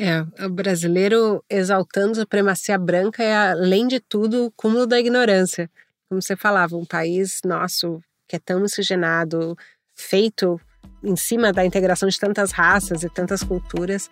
É, 0.00 0.24
o 0.42 0.48
brasileiro 0.48 1.44
exaltando 1.48 2.12
a 2.12 2.22
supremacia 2.22 2.78
branca 2.78 3.22
é, 3.22 3.50
além 3.50 3.86
de 3.86 4.00
tudo, 4.00 4.46
o 4.46 4.50
cúmulo 4.50 4.86
da 4.86 4.98
ignorância. 4.98 5.70
Como 6.08 6.22
você 6.22 6.34
falava, 6.34 6.74
um 6.74 6.86
país 6.86 7.40
nosso 7.44 8.02
que 8.26 8.34
é 8.34 8.38
tão 8.38 8.60
miscigenado, 8.60 9.54
feito 9.94 10.58
em 11.02 11.16
cima 11.16 11.52
da 11.52 11.66
integração 11.66 12.08
de 12.08 12.18
tantas 12.18 12.50
raças 12.50 13.02
e 13.02 13.10
tantas 13.10 13.42
culturas. 13.42 14.08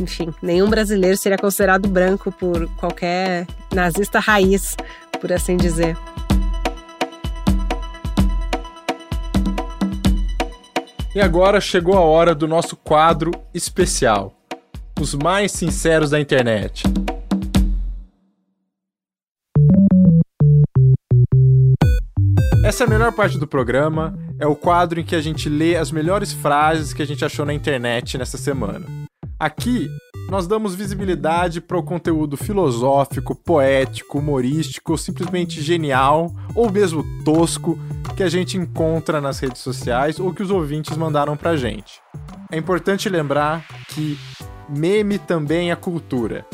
Enfim, 0.00 0.34
nenhum 0.42 0.68
brasileiro 0.68 1.16
seria 1.16 1.38
considerado 1.38 1.88
branco 1.88 2.32
por 2.32 2.68
qualquer 2.78 3.46
nazista 3.72 4.18
raiz, 4.18 4.74
por 5.20 5.32
assim 5.32 5.56
dizer. 5.56 5.96
E 11.14 11.20
agora 11.20 11.60
chegou 11.60 11.94
a 11.94 12.00
hora 12.00 12.34
do 12.34 12.48
nosso 12.48 12.74
quadro 12.74 13.32
especial: 13.52 14.32
Os 14.98 15.12
mais 15.14 15.52
sinceros 15.52 16.08
da 16.08 16.18
internet. 16.18 16.84
Essa 22.64 22.84
é 22.84 22.86
a 22.86 22.90
melhor 22.90 23.12
parte 23.12 23.36
do 23.36 23.46
programa, 23.46 24.18
é 24.38 24.46
o 24.46 24.56
quadro 24.56 25.00
em 25.00 25.04
que 25.04 25.14
a 25.14 25.20
gente 25.20 25.50
lê 25.50 25.76
as 25.76 25.92
melhores 25.92 26.32
frases 26.32 26.94
que 26.94 27.02
a 27.02 27.06
gente 27.06 27.22
achou 27.22 27.44
na 27.44 27.52
internet 27.52 28.16
nessa 28.16 28.38
semana. 28.38 28.86
Aqui, 29.38 29.90
nós 30.32 30.46
damos 30.46 30.74
visibilidade 30.74 31.60
para 31.60 31.76
o 31.76 31.82
conteúdo 31.82 32.38
filosófico, 32.38 33.34
poético, 33.34 34.18
humorístico, 34.18 34.96
simplesmente 34.96 35.60
genial 35.60 36.32
ou 36.54 36.72
mesmo 36.72 37.04
tosco 37.22 37.78
que 38.16 38.22
a 38.22 38.30
gente 38.30 38.56
encontra 38.56 39.20
nas 39.20 39.38
redes 39.38 39.60
sociais 39.60 40.18
ou 40.18 40.32
que 40.32 40.42
os 40.42 40.50
ouvintes 40.50 40.96
mandaram 40.96 41.36
pra 41.36 41.54
gente. 41.54 42.00
É 42.50 42.56
importante 42.56 43.10
lembrar 43.10 43.66
que 43.88 44.18
meme 44.70 45.18
também 45.18 45.70
é 45.70 45.76
cultura. 45.76 46.46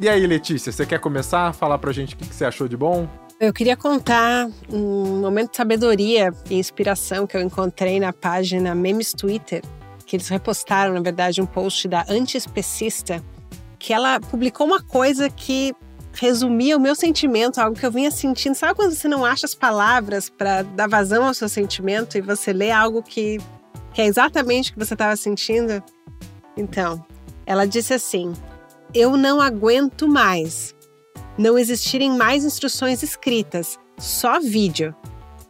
E 0.00 0.08
aí, 0.08 0.26
Letícia, 0.26 0.72
você 0.72 0.86
quer 0.86 0.98
começar 0.98 1.48
a 1.48 1.52
falar 1.52 1.76
pra 1.76 1.92
gente 1.92 2.14
o 2.14 2.16
que 2.16 2.24
você 2.24 2.46
achou 2.46 2.66
de 2.66 2.76
bom? 2.78 3.06
Eu 3.38 3.52
queria 3.52 3.76
contar 3.76 4.48
um 4.72 5.20
momento 5.20 5.50
de 5.50 5.58
sabedoria 5.58 6.32
e 6.48 6.54
inspiração 6.54 7.26
que 7.26 7.36
eu 7.36 7.42
encontrei 7.42 8.00
na 8.00 8.14
página 8.14 8.74
Memes 8.74 9.12
Twitter, 9.12 9.62
que 10.10 10.16
eles 10.16 10.26
repostaram, 10.26 10.92
na 10.92 11.00
verdade, 11.00 11.40
um 11.40 11.46
post 11.46 11.86
da 11.86 12.04
antiespecista, 12.08 13.22
que 13.78 13.92
ela 13.92 14.18
publicou 14.18 14.66
uma 14.66 14.82
coisa 14.82 15.30
que 15.30 15.72
resumia 16.12 16.76
o 16.76 16.80
meu 16.80 16.96
sentimento, 16.96 17.60
algo 17.60 17.78
que 17.78 17.86
eu 17.86 17.92
vinha 17.92 18.10
sentindo. 18.10 18.56
Sabe 18.56 18.74
quando 18.74 18.92
você 18.92 19.06
não 19.06 19.24
acha 19.24 19.46
as 19.46 19.54
palavras 19.54 20.28
para 20.28 20.62
dar 20.62 20.88
vazão 20.88 21.24
ao 21.24 21.32
seu 21.32 21.48
sentimento 21.48 22.18
e 22.18 22.20
você 22.20 22.52
lê 22.52 22.72
algo 22.72 23.04
que, 23.04 23.38
que 23.94 24.02
é 24.02 24.06
exatamente 24.06 24.70
o 24.70 24.72
que 24.72 24.84
você 24.84 24.94
estava 24.94 25.14
sentindo? 25.14 25.80
Então, 26.56 27.06
ela 27.46 27.64
disse 27.64 27.94
assim: 27.94 28.32
Eu 28.92 29.16
não 29.16 29.40
aguento 29.40 30.08
mais 30.08 30.74
não 31.38 31.56
existirem 31.56 32.10
mais 32.10 32.44
instruções 32.44 33.00
escritas, 33.04 33.78
só 33.96 34.40
vídeo. 34.40 34.92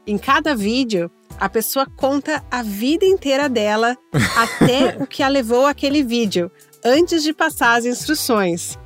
Em 0.06 0.18
cada 0.18 0.54
vídeo, 0.54 1.10
a 1.40 1.48
pessoa 1.48 1.86
conta 1.96 2.44
a 2.50 2.62
vida 2.62 3.04
inteira 3.04 3.48
dela 3.48 3.96
até 4.36 4.96
o 5.00 5.06
que 5.06 5.22
a 5.22 5.28
levou 5.28 5.66
àquele 5.66 6.02
vídeo, 6.02 6.50
antes 6.84 7.22
de 7.22 7.32
passar 7.32 7.78
as 7.78 7.86
instruções. 7.86 8.78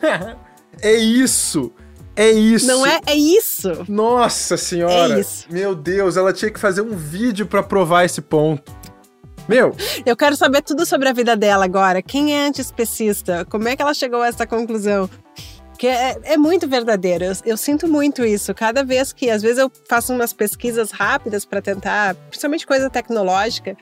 é 0.80 0.94
isso! 0.94 1.70
É 2.16 2.30
isso. 2.30 2.66
Não 2.66 2.86
é? 2.86 3.00
É 3.06 3.14
isso. 3.14 3.84
Nossa 3.88 4.56
senhora. 4.56 5.16
É 5.16 5.20
isso. 5.20 5.46
Meu 5.50 5.74
Deus, 5.74 6.16
ela 6.16 6.32
tinha 6.32 6.50
que 6.50 6.60
fazer 6.60 6.80
um 6.80 6.96
vídeo 6.96 7.44
para 7.44 7.60
provar 7.60 8.04
esse 8.04 8.20
ponto. 8.20 8.72
Meu. 9.48 9.74
Eu 10.06 10.16
quero 10.16 10.36
saber 10.36 10.62
tudo 10.62 10.86
sobre 10.86 11.08
a 11.08 11.12
vida 11.12 11.36
dela 11.36 11.64
agora. 11.64 12.00
Quem 12.00 12.34
é 12.34 12.46
antiespecista? 12.46 13.44
Como 13.44 13.68
é 13.68 13.76
que 13.76 13.82
ela 13.82 13.92
chegou 13.92 14.22
a 14.22 14.28
essa 14.28 14.46
conclusão? 14.46 15.10
Que 15.78 15.88
é, 15.88 16.16
é 16.24 16.36
muito 16.36 16.68
verdadeiro. 16.68 17.24
Eu, 17.24 17.32
eu, 17.44 17.56
sinto 17.56 17.88
muito 17.88 18.24
isso. 18.24 18.54
Cada 18.54 18.84
vez 18.84 19.12
que, 19.12 19.30
às 19.30 19.42
vezes, 19.42 19.58
eu 19.58 19.70
faço 19.88 20.12
umas 20.12 20.32
pesquisas 20.32 20.90
rápidas 20.90 21.44
para 21.44 21.60
tentar, 21.60 22.14
principalmente 22.14 22.66
coisa 22.66 22.88
tecnológica, 22.88 23.76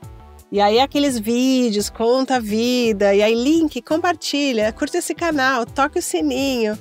e 0.52 0.60
aí 0.60 0.80
aqueles 0.80 1.18
vídeos, 1.18 1.88
conta 1.88 2.36
a 2.36 2.38
vida, 2.38 3.14
e 3.14 3.22
aí 3.22 3.34
link, 3.34 3.80
compartilha, 3.80 4.70
curta 4.72 4.98
esse 4.98 5.14
canal, 5.14 5.64
toque 5.64 5.98
o 5.98 6.02
sininho. 6.02 6.78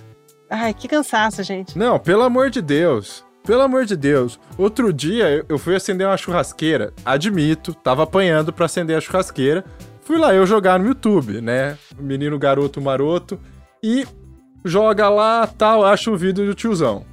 Ai, 0.49 0.73
que 0.73 0.89
cansaço, 0.89 1.41
gente. 1.41 1.77
Não, 1.77 1.97
pelo 1.97 2.23
amor 2.23 2.49
de 2.49 2.61
Deus. 2.61 3.23
Pelo 3.45 3.61
amor 3.61 3.85
de 3.85 3.95
Deus. 3.95 4.37
Outro 4.57 4.91
dia 4.91 5.45
eu 5.47 5.57
fui 5.57 5.73
acender 5.73 6.05
uma 6.05 6.17
churrasqueira. 6.17 6.93
Admito, 7.05 7.73
tava 7.73 8.03
apanhando 8.03 8.51
para 8.51 8.65
acender 8.65 8.97
a 8.97 9.01
churrasqueira. 9.01 9.63
Fui 10.01 10.17
lá 10.17 10.33
eu 10.33 10.45
jogar 10.45 10.77
no 10.77 10.87
YouTube, 10.87 11.39
né? 11.39 11.77
Menino 11.97 12.37
garoto 12.37 12.81
maroto. 12.81 13.39
E 13.81 14.05
joga 14.63 15.09
lá, 15.09 15.47
tal, 15.47 15.85
acha 15.85 16.11
o 16.11 16.17
vídeo 16.17 16.45
do 16.45 16.53
tiozão. 16.53 17.05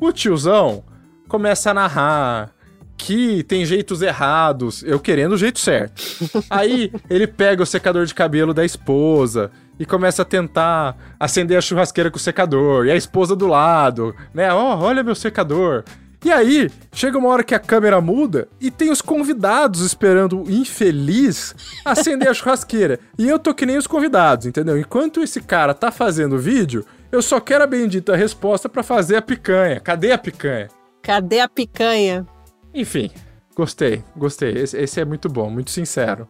O 0.00 0.12
tiozão 0.12 0.84
começa 1.28 1.70
a 1.70 1.74
narrar 1.74 2.50
que 2.96 3.42
tem 3.44 3.64
jeitos 3.66 4.02
errados, 4.02 4.82
eu 4.84 4.98
querendo 5.00 5.32
o 5.32 5.38
jeito 5.38 5.58
certo. 5.58 6.02
Aí 6.48 6.92
ele 7.10 7.26
pega 7.26 7.62
o 7.62 7.66
secador 7.66 8.06
de 8.06 8.14
cabelo 8.14 8.54
da 8.54 8.64
esposa, 8.64 9.50
e 9.78 9.84
começa 9.84 10.22
a 10.22 10.24
tentar 10.24 10.96
acender 11.18 11.58
a 11.58 11.60
churrasqueira 11.60 12.10
com 12.10 12.16
o 12.16 12.20
secador, 12.20 12.86
e 12.86 12.90
a 12.90 12.96
esposa 12.96 13.34
do 13.34 13.46
lado, 13.46 14.14
né? 14.32 14.52
Ó, 14.52 14.76
oh, 14.76 14.82
olha 14.84 15.02
meu 15.02 15.14
secador. 15.14 15.84
E 16.24 16.32
aí, 16.32 16.70
chega 16.90 17.18
uma 17.18 17.28
hora 17.28 17.44
que 17.44 17.54
a 17.54 17.58
câmera 17.58 18.00
muda 18.00 18.48
e 18.58 18.70
tem 18.70 18.90
os 18.90 19.02
convidados 19.02 19.82
esperando 19.82 20.42
o 20.42 20.50
infeliz 20.50 21.54
acender 21.84 22.28
a 22.28 22.34
churrasqueira. 22.34 22.98
E 23.18 23.28
eu 23.28 23.38
tô 23.38 23.52
que 23.52 23.66
nem 23.66 23.76
os 23.76 23.86
convidados, 23.86 24.46
entendeu? 24.46 24.78
Enquanto 24.78 25.22
esse 25.22 25.42
cara 25.42 25.74
tá 25.74 25.92
fazendo 25.92 26.36
o 26.36 26.38
vídeo, 26.38 26.82
eu 27.12 27.20
só 27.20 27.38
quero 27.40 27.64
a 27.64 27.66
bendita 27.66 28.16
resposta 28.16 28.70
para 28.70 28.82
fazer 28.82 29.16
a 29.16 29.22
picanha. 29.22 29.78
Cadê 29.80 30.12
a 30.12 30.18
picanha? 30.18 30.68
Cadê 31.02 31.40
a 31.40 31.48
picanha? 31.48 32.26
Enfim, 32.72 33.10
gostei, 33.54 34.02
gostei. 34.16 34.56
Esse, 34.56 34.78
esse 34.78 35.00
é 35.00 35.04
muito 35.04 35.28
bom, 35.28 35.50
muito 35.50 35.70
sincero. 35.70 36.26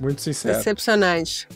Muito 0.00 0.22
sincero. 0.22 0.56
Decepcionante. 0.56 1.48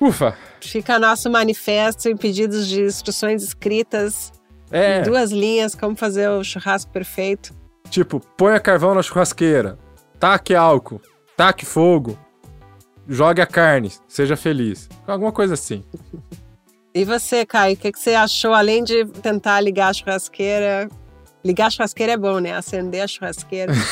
Ufa! 0.00 0.36
Fica 0.60 0.98
nosso 0.98 1.30
manifesto 1.30 2.08
em 2.08 2.16
pedidos 2.16 2.66
de 2.66 2.82
instruções 2.82 3.44
escritas 3.44 4.32
É, 4.72 5.00
em 5.00 5.02
duas 5.02 5.30
linhas, 5.30 5.74
como 5.74 5.94
fazer 5.94 6.28
o 6.30 6.42
churrasco 6.42 6.90
perfeito. 6.90 7.54
tipo, 7.90 8.18
ponha 8.36 8.58
carvão 8.58 8.94
na 8.94 9.02
churrasqueira, 9.02 9.78
taque 10.18 10.54
álcool, 10.54 11.00
taque 11.36 11.66
fogo, 11.66 12.18
jogue 13.06 13.40
a 13.42 13.46
carne, 13.46 13.92
seja 14.08 14.36
feliz. 14.36 14.88
Alguma 15.06 15.32
coisa 15.32 15.54
assim. 15.54 15.84
E 16.94 17.06
você, 17.06 17.46
Caio, 17.46 17.72
o 17.72 17.76
que, 17.78 17.90
que 17.90 17.98
você 17.98 18.14
achou, 18.14 18.52
além 18.52 18.84
de 18.84 19.06
tentar 19.06 19.58
ligar 19.62 19.88
a 19.88 19.92
churrasqueira? 19.94 20.90
Ligar 21.42 21.68
a 21.68 21.70
churrasqueira 21.70 22.12
é 22.12 22.16
bom, 22.18 22.38
né? 22.38 22.52
Acender 22.54 23.00
a 23.02 23.06
churrasqueira. 23.06 23.72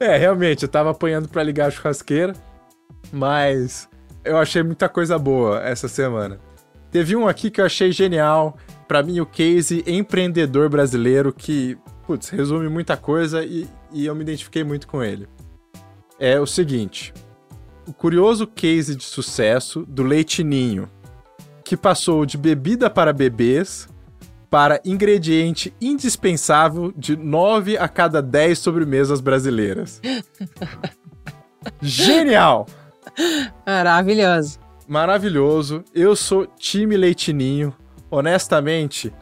É, 0.00 0.16
realmente, 0.16 0.62
eu 0.62 0.68
tava 0.68 0.90
apanhando 0.90 1.28
pra 1.28 1.42
ligar 1.42 1.66
a 1.66 1.70
churrasqueira, 1.70 2.32
mas 3.12 3.88
eu 4.24 4.36
achei 4.38 4.62
muita 4.62 4.88
coisa 4.88 5.18
boa 5.18 5.60
essa 5.62 5.88
semana. 5.88 6.38
Teve 6.94 7.16
um 7.16 7.26
aqui 7.26 7.50
que 7.50 7.60
eu 7.60 7.64
achei 7.64 7.90
genial, 7.90 8.56
pra 8.86 9.02
mim 9.02 9.18
o 9.18 9.26
case 9.26 9.82
empreendedor 9.84 10.68
brasileiro 10.68 11.32
que, 11.32 11.76
putz, 12.06 12.28
resume 12.28 12.68
muita 12.68 12.96
coisa 12.96 13.44
e, 13.44 13.66
e 13.92 14.06
eu 14.06 14.14
me 14.14 14.22
identifiquei 14.22 14.62
muito 14.62 14.86
com 14.86 15.02
ele. 15.02 15.26
É 16.20 16.38
o 16.38 16.46
seguinte, 16.46 17.12
o 17.84 17.92
curioso 17.92 18.46
case 18.46 18.94
de 18.94 19.02
sucesso 19.02 19.84
do 19.88 20.04
Leite 20.04 20.44
Ninho, 20.44 20.88
que 21.64 21.76
passou 21.76 22.24
de 22.24 22.38
bebida 22.38 22.88
para 22.88 23.12
bebês 23.12 23.88
para 24.48 24.80
ingrediente 24.84 25.74
indispensável 25.80 26.92
de 26.96 27.16
9 27.16 27.76
a 27.76 27.88
cada 27.88 28.22
10 28.22 28.56
sobremesas 28.56 29.20
brasileiras. 29.20 30.00
Genial! 31.82 32.66
Maravilhoso. 33.66 34.63
Maravilhoso. 34.86 35.84
Eu 35.94 36.14
sou 36.14 36.46
time 36.46 36.96
Leitinho. 36.96 37.74
Honestamente, 38.10 39.12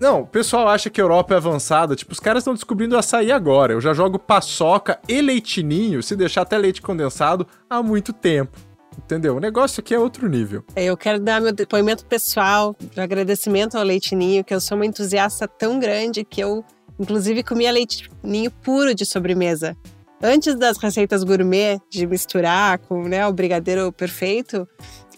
não, 0.00 0.22
o 0.22 0.26
pessoal 0.26 0.66
acha 0.66 0.88
que 0.88 0.98
a 0.98 1.04
Europa 1.04 1.34
é 1.34 1.36
avançada. 1.36 1.94
Tipo, 1.94 2.12
os 2.12 2.18
caras 2.18 2.40
estão 2.40 2.54
descobrindo 2.54 2.96
açaí 2.96 3.30
agora. 3.30 3.74
Eu 3.74 3.82
já 3.82 3.92
jogo 3.92 4.18
paçoca 4.18 4.98
e 5.06 5.20
leitinho, 5.20 6.02
se 6.02 6.16
deixar 6.16 6.40
até 6.42 6.56
leite 6.56 6.80
condensado, 6.80 7.46
há 7.68 7.82
muito 7.82 8.10
tempo. 8.10 8.58
Entendeu? 8.96 9.36
O 9.36 9.40
negócio 9.40 9.80
aqui 9.80 9.94
é 9.94 9.98
outro 9.98 10.26
nível. 10.28 10.64
Eu 10.74 10.96
quero 10.96 11.20
dar 11.20 11.40
meu 11.40 11.52
depoimento 11.52 12.06
pessoal 12.06 12.74
de 12.80 13.00
agradecimento 13.00 13.76
ao 13.76 13.84
Leitinho, 13.84 14.42
que 14.42 14.54
eu 14.54 14.60
sou 14.60 14.76
uma 14.76 14.86
entusiasta 14.86 15.46
tão 15.46 15.78
grande 15.78 16.24
que 16.24 16.40
eu, 16.40 16.64
inclusive, 16.98 17.42
comia 17.42 17.70
leitinho 17.70 18.50
puro 18.62 18.94
de 18.94 19.06
sobremesa. 19.06 19.76
Antes 20.22 20.54
das 20.54 20.76
receitas 20.76 21.24
gourmet, 21.24 21.78
de 21.88 22.06
misturar 22.06 22.78
com 22.78 23.04
né, 23.04 23.26
o 23.26 23.32
brigadeiro 23.32 23.90
perfeito, 23.92 24.68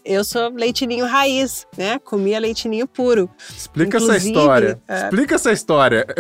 eu 0.04 0.24
sou 0.24 0.50
leitinho 0.50 1.06
raiz, 1.06 1.66
né? 1.76 1.98
Comia 1.98 2.38
leitinho 2.38 2.86
puro. 2.86 3.30
Explica 3.56 3.98
essa 3.98 4.06
Inclusive, 4.06 4.32
história. 4.32 4.82
é. 4.88 5.02
Explica 5.04 5.34
essa 5.34 5.52
história. 5.52 6.06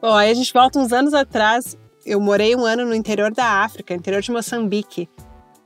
Bom, 0.00 0.14
aí 0.14 0.30
a 0.30 0.34
gente 0.34 0.52
volta 0.52 0.78
uns 0.78 0.92
anos 0.92 1.14
atrás. 1.14 1.76
Eu 2.04 2.20
morei 2.20 2.54
um 2.54 2.64
ano 2.64 2.84
no 2.84 2.94
interior 2.94 3.32
da 3.32 3.62
África, 3.62 3.94
interior 3.94 4.22
de 4.22 4.30
Moçambique. 4.30 5.08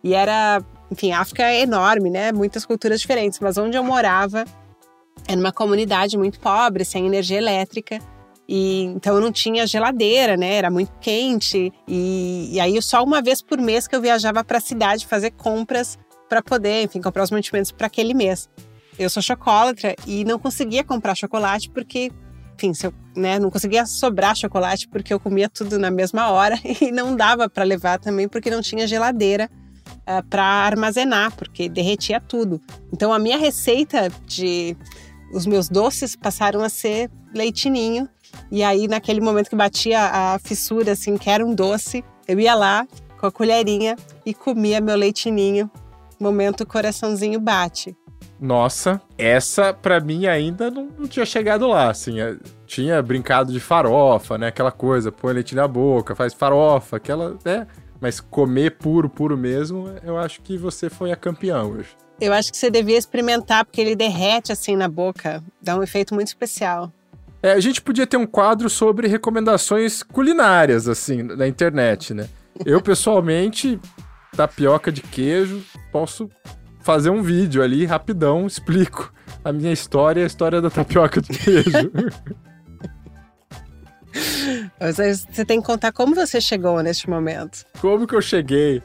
E 0.03 0.15
era, 0.15 0.63
enfim, 0.91 1.13
a 1.13 1.21
África 1.21 1.45
é 1.45 1.63
enorme, 1.63 2.11
né? 2.11 2.33
Muitas 2.33 2.65
culturas 2.65 3.01
diferentes. 3.01 3.39
Mas 3.41 3.59
onde 3.59 3.77
eu 3.77 3.85
morava 3.85 4.45
era 5.29 5.39
uma 5.39 5.53
comunidade 5.53 6.17
muito 6.17 6.41
pobre, 6.41 6.85
sem 6.85 7.07
energia 7.07 7.39
elétrica. 7.39 7.99
E 8.55 8.83
então 8.83 9.15
eu 9.15 9.21
não 9.23 9.33
tinha 9.33 9.67
geladeira, 9.67 10.37
né? 10.37 10.57
Era 10.57 10.71
muito 10.71 10.93
quente. 11.01 11.73
E, 11.89 12.51
e 12.53 12.61
aí 12.61 12.83
só 12.83 13.03
uma 13.03 13.23
vez 13.23 13.41
por 13.41 13.59
mês 13.59 13.89
que 13.89 13.97
eu 13.97 14.01
viajava 14.03 14.45
para 14.45 14.59
a 14.59 14.61
cidade 14.61 15.07
fazer 15.07 15.31
compras 15.31 15.99
para 16.29 16.43
poder, 16.43 16.83
enfim, 16.83 17.01
comprar 17.01 17.23
os 17.23 17.31
mantimentos 17.31 17.73
para 17.73 17.87
aquele 17.87 18.13
mês. 18.13 18.51
Eu 18.99 19.09
sou 19.09 19.23
chocolatra 19.23 19.97
e 20.07 20.23
não 20.27 20.39
conseguia 20.39 20.85
comprar 20.85 21.15
chocolate 21.15 21.71
porque 21.71 22.13
enfim, 22.55 22.73
eu, 22.85 22.93
né, 23.17 23.39
não 23.39 23.51
conseguia 23.51 23.87
sobrar 23.87 24.37
chocolate 24.37 24.87
porque 24.87 25.15
eu 25.15 25.19
comia 25.19 25.49
tudo 25.49 25.79
na 25.79 25.91
mesma 25.91 26.29
hora 26.29 26.61
e 26.79 26.93
não 26.93 27.17
dava 27.17 27.49
para 27.49 27.65
levar 27.65 27.99
também 27.99 28.29
porque 28.29 28.51
não 28.51 28.61
tinha 28.61 28.87
geladeira 28.87 29.51
uh, 30.01 30.23
para 30.29 30.45
armazenar, 30.45 31.35
porque 31.37 31.71
derretia 31.71 32.21
tudo. 32.21 32.61
Então 32.93 33.15
a 33.15 33.19
minha 33.19 33.39
receita 33.39 34.11
de 34.27 34.77
os 35.33 35.47
meus 35.47 35.71
doces 35.71 36.15
passaram 36.15 36.63
a 36.63 36.69
ser 36.69 37.11
leitinho 37.35 38.07
e 38.53 38.63
aí 38.63 38.87
naquele 38.87 39.23
momento 39.23 39.49
que 39.49 39.57
batia 39.57 39.99
a 39.99 40.39
fissura 40.39 40.93
assim, 40.93 41.17
que 41.17 41.31
era 41.31 41.45
um 41.45 41.55
doce, 41.55 42.05
eu 42.29 42.39
ia 42.39 42.55
lá 42.55 42.87
com 43.19 43.27
a 43.27 43.33
colherinha 43.33 43.97
e 44.27 44.35
comia 44.35 44.79
meu 44.79 44.95
leitinho. 44.95 45.71
Momento 46.21 46.67
coraçãozinho 46.67 47.41
bate. 47.41 47.97
Nossa, 48.39 49.01
essa 49.17 49.73
pra 49.73 50.01
mim 50.01 50.27
ainda 50.27 50.71
não, 50.71 50.89
não 50.99 51.09
tinha 51.09 51.25
chegado 51.25 51.67
lá, 51.67 51.89
assim. 51.89 52.21
é, 52.21 52.37
Tinha 52.67 53.01
brincado 53.01 53.53
de 53.53 53.59
farofa, 53.59 54.37
né? 54.37 54.49
Aquela 54.49 54.71
coisa, 54.71 55.11
põe 55.11 55.33
leite 55.33 55.55
na 55.55 55.67
boca, 55.67 56.15
faz 56.15 56.35
farofa, 56.35 56.99
aquela, 56.99 57.39
né? 57.43 57.67
Mas 58.01 58.21
comer 58.21 58.77
puro, 58.77 59.09
puro 59.09 59.39
mesmo, 59.39 59.89
eu 60.05 60.19
acho 60.19 60.43
que 60.43 60.59
você 60.59 60.91
foi 60.91 61.11
a 61.11 61.17
campeã 61.17 61.63
hoje. 61.63 61.89
Eu 62.21 62.35
acho 62.35 62.51
que 62.53 62.59
você 62.59 62.71
devia 62.71 62.99
experimentar, 62.99 63.65
porque 63.65 63.81
ele 63.81 63.97
derrete 63.97 64.53
assim 64.53 64.77
na 64.77 64.89
boca. 64.89 65.43
Dá 65.63 65.75
um 65.75 65.83
efeito 65.83 66.15
muito 66.15 66.29
especial. 66.29 66.93
É, 67.43 67.53
a 67.53 67.61
gente 67.61 67.83
podia 67.83 68.07
ter 68.07 68.17
um 68.17 68.27
quadro 68.27 68.71
sobre 68.71 69.09
recomendações 69.09 70.03
culinárias, 70.03 70.89
assim, 70.89 71.23
na 71.23 71.49
internet, 71.49 72.15
né? 72.15 72.29
Eu, 72.65 72.81
pessoalmente, 72.81 73.81
tapioca 74.37 74.93
de 74.93 75.01
queijo, 75.01 75.61
posso 75.91 76.31
fazer 76.81 77.11
um 77.11 77.21
vídeo 77.21 77.63
ali, 77.63 77.85
rapidão, 77.85 78.47
explico 78.47 79.13
a 79.45 79.53
minha 79.53 79.73
história 79.73 80.21
e 80.21 80.25
a 80.25 80.27
história 80.27 80.61
da 80.61 80.71
tapioca 80.71 81.21
de 81.21 81.29
queijo. 81.37 81.91
Você, 84.79 85.45
tem 85.47 85.61
que 85.61 85.67
contar 85.67 85.91
como 85.93 86.15
você 86.15 86.39
chegou 86.41 86.83
neste 86.83 87.09
momento. 87.09 87.65
Como 87.81 88.07
que 88.07 88.15
eu 88.15 88.21
cheguei? 88.21 88.83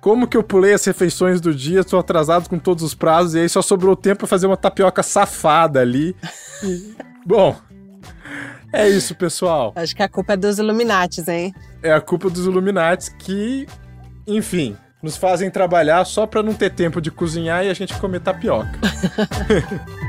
Como 0.00 0.26
que 0.26 0.36
eu 0.36 0.42
pulei 0.42 0.74
as 0.74 0.84
refeições 0.84 1.40
do 1.40 1.54
dia, 1.54 1.84
tô 1.84 1.98
atrasado 1.98 2.50
com 2.50 2.58
todos 2.58 2.82
os 2.82 2.92
prazos, 2.92 3.34
e 3.34 3.38
aí 3.38 3.48
só 3.48 3.62
sobrou 3.62 3.96
tempo 3.96 4.18
pra 4.18 4.26
fazer 4.26 4.46
uma 4.46 4.56
tapioca 4.56 5.02
safada 5.02 5.80
ali. 5.80 6.14
E, 6.62 6.94
Bom, 7.24 7.56
é 8.72 8.88
isso, 8.88 9.14
pessoal. 9.14 9.72
Acho 9.76 9.94
que 9.94 10.02
a 10.02 10.08
culpa 10.08 10.32
é 10.32 10.36
dos 10.36 10.58
Illuminates, 10.58 11.28
hein? 11.28 11.54
É 11.82 11.92
a 11.92 12.00
culpa 12.00 12.30
dos 12.30 12.46
Illuminates 12.46 13.08
que, 13.08 13.66
enfim, 14.26 14.76
nos 15.02 15.16
fazem 15.16 15.50
trabalhar 15.50 16.04
só 16.04 16.26
pra 16.26 16.42
não 16.42 16.54
ter 16.54 16.70
tempo 16.70 17.00
de 17.00 17.10
cozinhar 17.10 17.64
e 17.64 17.70
a 17.70 17.74
gente 17.74 17.94
comer 17.98 18.20
tapioca. 18.20 18.78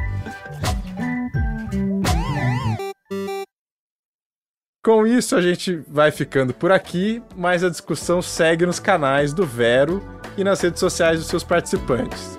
Com 4.86 5.08
isso, 5.08 5.36
a 5.38 5.42
gente 5.42 5.82
vai 5.88 6.12
ficando 6.12 6.54
por 6.54 6.70
aqui, 6.70 7.24
mas 7.38 7.64
a 7.64 7.70
discussão 7.70 8.22
segue 8.22 8.66
nos 8.66 8.82
canais 8.82 9.34
do 9.34 9.46
Vero 9.46 10.04
e 10.38 10.44
nas 10.44 10.60
redes 10.60 10.82
sociais 10.82 11.20
dos 11.20 11.30
seus 11.30 11.42
participantes. 11.42 12.38